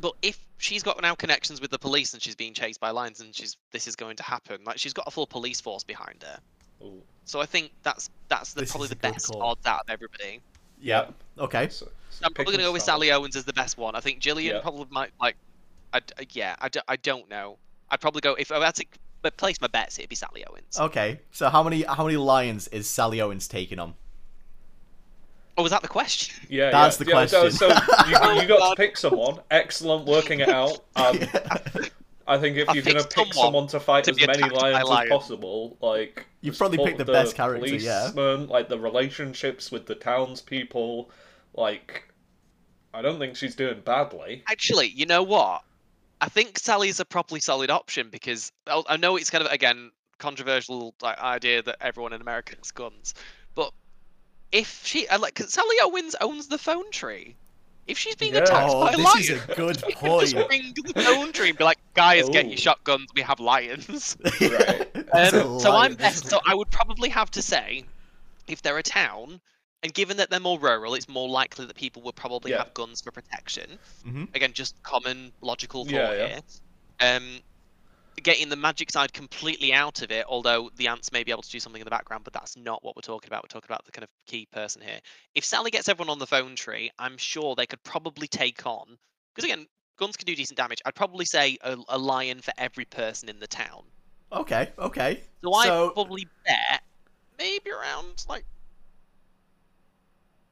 [0.00, 3.20] but if she's got now connections with the police and she's being chased by lions
[3.20, 6.22] and she's this is going to happen, like she's got a full police force behind
[6.22, 6.38] her.
[6.84, 7.02] Ooh.
[7.24, 9.42] So I think that's that's the, probably the best call.
[9.42, 10.40] odds out of everybody.
[10.80, 11.06] Yeah.
[11.38, 11.68] Okay.
[11.68, 13.08] So, so I'm probably gonna go with Sally.
[13.08, 13.94] Sally Owens as the best one.
[13.94, 14.62] I think Gillian Yeah.
[14.62, 15.36] probably might like.
[15.92, 16.00] I
[16.30, 17.56] yeah, I, d- I don't know.
[17.90, 18.84] I'd probably go if I had to
[19.22, 19.98] but place my bets.
[19.98, 20.78] It'd be Sally Owens.
[20.78, 21.20] Okay.
[21.32, 23.94] So how many how many lions is Sally Owens taking on?
[25.56, 26.34] Oh, was that the question?
[26.50, 27.04] Yeah, That's yeah.
[27.04, 27.50] the yeah, question.
[27.52, 27.68] So,
[28.08, 29.38] you, you got to pick someone.
[29.52, 30.80] Excellent working it out.
[30.96, 31.18] Um,
[32.26, 34.54] I think if I you're gonna pick someone someone to fight to as many attacked
[34.54, 35.10] by lions as lions.
[35.10, 38.10] possible, like You just probably all picked the best character, yeah.
[38.12, 41.10] policemen, like the relationships with the townspeople.
[41.54, 42.08] Like,
[42.92, 44.42] I don't think she's doing badly.
[44.48, 45.62] Actually, you know what?
[46.20, 49.90] I think Sally's a properly solid option because I I know it's kind of again
[50.18, 53.14] controversial like, idea that everyone in America has guns,
[53.54, 53.72] but
[54.52, 57.36] if she like like 'cause Sally Owens owns the phone tree.
[57.86, 58.40] If she's being Yeah.
[58.40, 60.48] attacked Oh, by this lions, is a good she can just point.
[60.48, 62.56] ring the phone tree and be like, "Guys, get your Oh.
[62.56, 63.08] shotguns.
[63.14, 64.90] We have lions." Right.
[65.14, 66.26] Um, so I'm best.
[66.28, 67.84] So I would probably have to say,
[68.48, 69.40] if they're a town,
[69.84, 72.58] and given that they're more rural, it's more likely that people would probably Yeah.
[72.58, 73.78] have guns for protection.
[74.04, 74.34] Mhm.
[74.34, 76.26] Again, just common logical thought Yeah, yeah.
[76.28, 76.40] here.
[77.00, 77.40] Um,
[78.22, 81.50] getting the magic side completely out of it, although the ants may be able to
[81.50, 83.42] do something in the background, but that's not what we're talking about.
[83.42, 84.98] We're talking about the kind of key person here.
[85.34, 88.96] If Sally gets everyone on the phone tree, I'm sure they could probably take on.
[89.34, 89.66] Because again,
[89.98, 90.80] guns can do decent damage.
[90.84, 93.82] I'd probably say a, a lion for every person in the town.
[94.32, 95.20] Okay, okay.
[95.42, 96.82] So I So- probably bet
[97.38, 98.44] maybe around like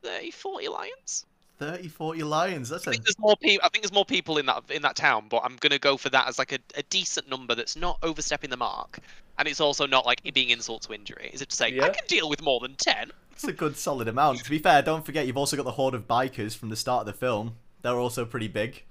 [0.02, 1.26] 30, 40 lions.
[1.62, 2.68] 30, 40 lions.
[2.68, 3.64] That's I think there's more people.
[3.64, 6.08] I think there's more people in that in that town, but I'm gonna go for
[6.08, 8.98] that as like a, a decent number that's not overstepping the mark,
[9.38, 11.30] and it's also not like being insult to injury.
[11.32, 13.12] Is it to say I can deal with more than ten?
[13.30, 14.42] It's a good solid amount.
[14.42, 17.02] To be fair, don't forget you've also got the horde of bikers from the start
[17.02, 17.54] of the film.
[17.82, 18.82] They're also pretty big.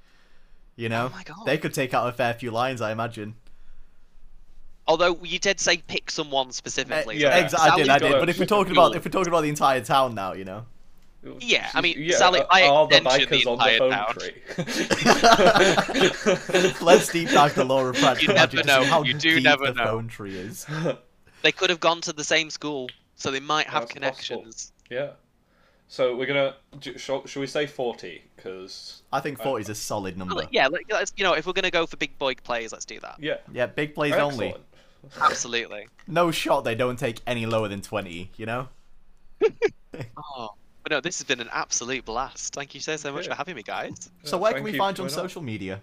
[0.77, 1.45] You know, Oh my god!
[1.45, 3.35] they could take out a fair few lions, I imagine.
[4.87, 7.17] Although you did say pick someone specifically.
[7.17, 7.35] Eh, so yeah.
[7.35, 8.13] Ex- I did, I did.
[8.13, 10.65] But if we're talking about if we're talking about the entire town now, you know.
[11.39, 14.05] Yeah, I mean, Yeah, Sally, uh, by are the extension, the bikers on the entire
[14.05, 14.15] phone
[16.71, 16.75] tree?
[16.85, 18.81] Let's deep dive the lore of practical never to know.
[18.83, 19.83] see how You do deep never the know.
[19.85, 20.65] phone tree is.
[21.43, 24.41] They could have gone to the same school, so they might have That's possible.
[24.43, 24.71] connections.
[24.91, 25.09] yeah.
[25.87, 26.53] So we're gonna.
[26.79, 28.23] do- Shall, shall we say forty?
[28.35, 30.43] Because I think 40 is a solid number.
[30.51, 33.15] Yeah, let's, you know, if we're gonna go for big boy players, let's do that.
[33.19, 34.53] yeah, Yeah, big plays only.
[35.19, 35.87] Absolutely.
[36.07, 38.67] No shot they don't take any lower than 20, you know?
[40.37, 40.51] Oh,
[40.83, 42.53] but no, this has been an absolute blast.
[42.53, 43.31] Thank you so so much Yeah.
[43.33, 44.09] for having me, guys.
[44.23, 45.29] So where thank can we you find for you on coming on.
[45.29, 45.81] social media?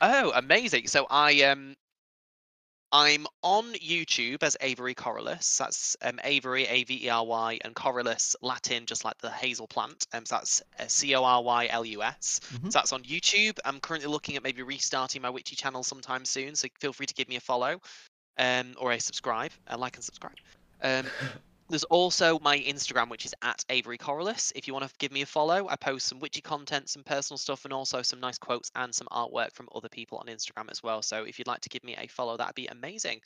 [0.00, 0.86] Oh, amazing!
[0.88, 1.74] So I um,
[2.92, 5.58] I'm on YouTube as Avery Corylus.
[5.58, 9.66] That's um, Avery A V E R Y and Corylus Latin, just like the hazel
[9.66, 10.06] plant.
[10.12, 12.40] Um, so that's uh, C O R Y L U S.
[12.54, 12.64] Mhm.
[12.72, 13.58] So that's on YouTube.
[13.64, 16.54] I'm currently looking at maybe restarting my Witchy channel sometime soon.
[16.54, 17.80] So feel free to give me a follow,
[18.38, 20.36] um, or a subscribe, a like and subscribe.
[20.82, 21.06] Um,
[21.68, 24.52] There's also my Instagram, which is at Avery Corylus.
[24.54, 27.38] If you want to give me a follow, I post some witchy content, some personal
[27.38, 30.82] stuff, and also some nice quotes and some artwork from other people on Instagram as
[30.82, 31.02] well.
[31.02, 33.20] So if you'd like to give me a follow, that'd be amazing.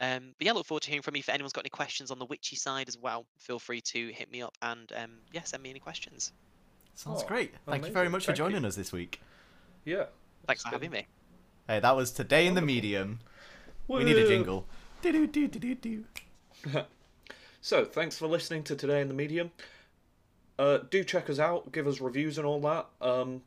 [0.00, 1.20] Um, but yeah, look forward to hearing from you.
[1.20, 4.30] If anyone's got any questions on the witchy side as well, feel free to hit
[4.30, 6.32] me up and um, yeah, send me any questions.
[6.94, 7.52] Sounds Oh, great.
[7.66, 8.12] Thank you very amazing.
[8.12, 8.44] much for Thank you.
[8.44, 9.20] joining us this week.
[9.84, 10.04] Yeah.
[10.46, 11.06] Thanks It's for having me.
[11.66, 12.74] Hey, that was Today in the Wonderful.
[12.76, 13.18] Medium.
[13.88, 14.66] We need a jingle.
[15.02, 16.04] Do-do-do-do-do-do.
[17.62, 19.50] So, thanks for listening to Today in the Medium.
[20.58, 22.86] Uh, do check us out, give us reviews and all that.
[23.02, 23.42] Um,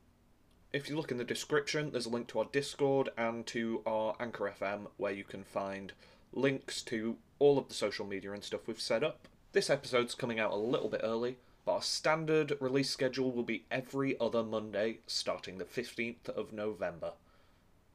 [0.71, 4.15] if you look in the description, there's a link to our Discord and to our
[4.19, 5.93] Anchor FM where you can find
[6.31, 9.27] links to all of the social media and stuff we've set up.
[9.51, 13.65] This episode's coming out a little bit early, but our standard release schedule will be
[13.71, 17.13] every other Monday starting the 15th of November.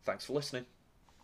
[0.03, 0.67] Thanks for listening.